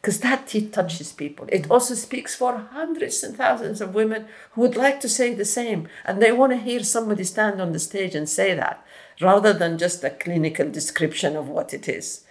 Because 0.00 0.20
that 0.20 0.48
touches 0.72 1.12
people. 1.12 1.46
It 1.50 1.70
also 1.70 1.94
speaks 1.94 2.34
for 2.34 2.56
hundreds 2.56 3.22
and 3.22 3.36
thousands 3.36 3.82
of 3.82 3.94
women 3.94 4.26
who 4.52 4.62
would 4.62 4.76
like 4.76 4.98
to 5.00 5.08
say 5.10 5.34
the 5.34 5.44
same, 5.44 5.88
and 6.06 6.22
they 6.22 6.32
want 6.32 6.52
to 6.52 6.58
hear 6.58 6.82
somebody 6.82 7.24
stand 7.24 7.60
on 7.60 7.72
the 7.72 7.78
stage 7.78 8.14
and 8.14 8.28
say 8.28 8.54
that, 8.54 8.84
rather 9.20 9.52
than 9.52 9.78
just 9.78 10.04
a 10.04 10.10
clinical 10.10 10.70
description 10.70 11.36
of 11.36 11.48
what 11.48 11.72
it 11.72 11.88
is. 11.88 12.24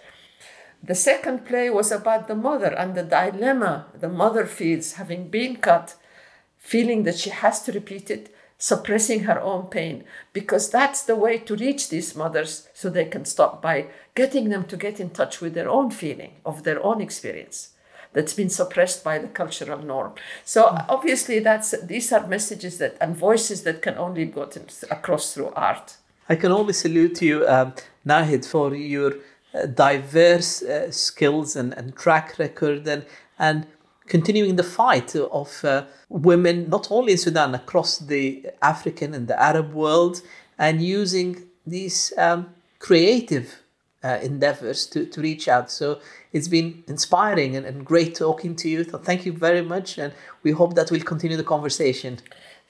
The 0.82 0.94
second 0.94 1.46
play 1.46 1.70
was 1.70 1.90
about 1.90 2.28
the 2.28 2.34
mother 2.34 2.74
and 2.74 2.94
the 2.94 3.02
dilemma 3.02 3.86
the 3.98 4.08
mother 4.08 4.44
feels 4.46 4.94
having 4.94 5.28
been 5.28 5.56
cut 5.56 5.96
feeling 6.64 7.02
that 7.02 7.18
she 7.18 7.28
has 7.28 7.62
to 7.62 7.72
repeat 7.72 8.10
it, 8.10 8.34
suppressing 8.56 9.24
her 9.24 9.38
own 9.38 9.66
pain, 9.66 10.02
because 10.32 10.70
that's 10.70 11.02
the 11.02 11.14
way 11.14 11.36
to 11.36 11.56
reach 11.56 11.90
these 11.90 12.16
mothers 12.16 12.68
so 12.72 12.88
they 12.88 13.04
can 13.04 13.26
stop 13.26 13.60
by 13.60 13.86
getting 14.14 14.48
them 14.48 14.64
to 14.64 14.76
get 14.76 14.98
in 14.98 15.10
touch 15.10 15.42
with 15.42 15.52
their 15.52 15.68
own 15.68 15.90
feeling 15.90 16.32
of 16.46 16.62
their 16.62 16.82
own 16.82 17.02
experience 17.02 17.74
that's 18.14 18.32
been 18.32 18.48
suppressed 18.48 19.04
by 19.04 19.18
the 19.18 19.28
cultural 19.28 19.82
norm. 19.82 20.14
So 20.44 20.64
obviously 20.88 21.40
that's 21.40 21.74
these 21.82 22.12
are 22.12 22.26
messages 22.26 22.78
that 22.78 22.96
and 23.00 23.14
voices 23.14 23.64
that 23.64 23.82
can 23.82 23.98
only 23.98 24.24
be 24.24 24.32
gotten 24.32 24.66
across 24.90 25.34
through 25.34 25.52
art. 25.54 25.96
I 26.28 26.36
can 26.36 26.52
only 26.52 26.72
salute 26.72 27.20
you, 27.22 27.46
um, 27.46 27.74
Nahid, 28.06 28.46
for 28.46 28.74
your 28.74 29.14
uh, 29.54 29.66
diverse 29.66 30.62
uh, 30.62 30.90
skills 30.90 31.56
and, 31.56 31.72
and 31.74 31.94
track 31.96 32.38
record 32.38 32.86
and, 32.88 33.04
and 33.38 33.66
continuing 34.06 34.56
the 34.56 34.62
fight 34.62 35.14
of 35.16 35.64
uh, 35.64 35.84
women, 36.08 36.68
not 36.68 36.88
only 36.90 37.12
in 37.12 37.18
Sudan, 37.18 37.54
across 37.54 37.98
the 37.98 38.46
African 38.62 39.14
and 39.14 39.28
the 39.28 39.40
Arab 39.40 39.72
world, 39.72 40.22
and 40.58 40.82
using 40.82 41.44
these 41.66 42.12
um, 42.16 42.54
creative 42.78 43.62
uh, 44.02 44.18
endeavors 44.22 44.86
to, 44.86 45.06
to 45.06 45.20
reach 45.20 45.48
out. 45.48 45.70
So 45.70 46.00
it's 46.34 46.48
been 46.48 46.82
inspiring 46.88 47.56
and, 47.56 47.64
and 47.64 47.86
great 47.86 48.16
talking 48.16 48.56
to 48.56 48.68
you. 48.68 48.82
So 48.84 48.98
thank 48.98 49.24
you 49.24 49.32
very 49.32 49.62
much, 49.62 49.96
and 49.96 50.12
we 50.42 50.50
hope 50.50 50.74
that 50.74 50.90
we'll 50.90 51.00
continue 51.00 51.36
the 51.36 51.44
conversation. 51.44 52.18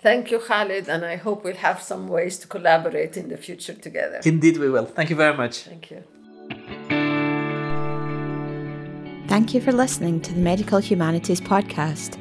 Thank 0.00 0.30
you, 0.30 0.38
Khalid, 0.38 0.86
and 0.86 1.02
I 1.02 1.16
hope 1.16 1.44
we'll 1.44 1.56
have 1.56 1.80
some 1.80 2.06
ways 2.06 2.38
to 2.40 2.46
collaborate 2.46 3.16
in 3.16 3.30
the 3.30 3.38
future 3.38 3.72
together. 3.72 4.20
Indeed, 4.24 4.58
we 4.58 4.68
will. 4.68 4.84
Thank 4.84 5.08
you 5.08 5.16
very 5.16 5.34
much. 5.34 5.60
Thank 5.60 5.90
you. 5.90 6.04
Thank 9.26 9.54
you 9.54 9.62
for 9.62 9.72
listening 9.72 10.20
to 10.20 10.34
the 10.34 10.40
Medical 10.40 10.78
Humanities 10.78 11.40
podcast. 11.40 12.20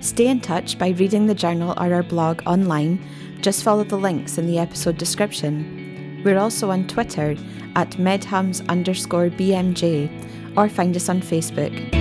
Stay 0.00 0.28
in 0.28 0.40
touch 0.40 0.78
by 0.78 0.88
reading 0.90 1.26
the 1.26 1.34
journal 1.34 1.72
or 1.76 1.92
our 1.92 2.02
blog 2.02 2.40
online. 2.46 2.98
Just 3.42 3.62
follow 3.62 3.84
the 3.84 3.98
links 3.98 4.38
in 4.38 4.46
the 4.46 4.58
episode 4.58 4.96
description. 4.96 6.22
We're 6.24 6.38
also 6.38 6.70
on 6.70 6.86
Twitter 6.86 7.36
at 7.76 7.90
medhums 7.92 8.66
underscore 8.68 9.28
BMJ 9.28 10.08
or 10.58 10.68
find 10.68 10.96
us 10.96 11.08
on 11.08 11.22
Facebook. 11.22 11.97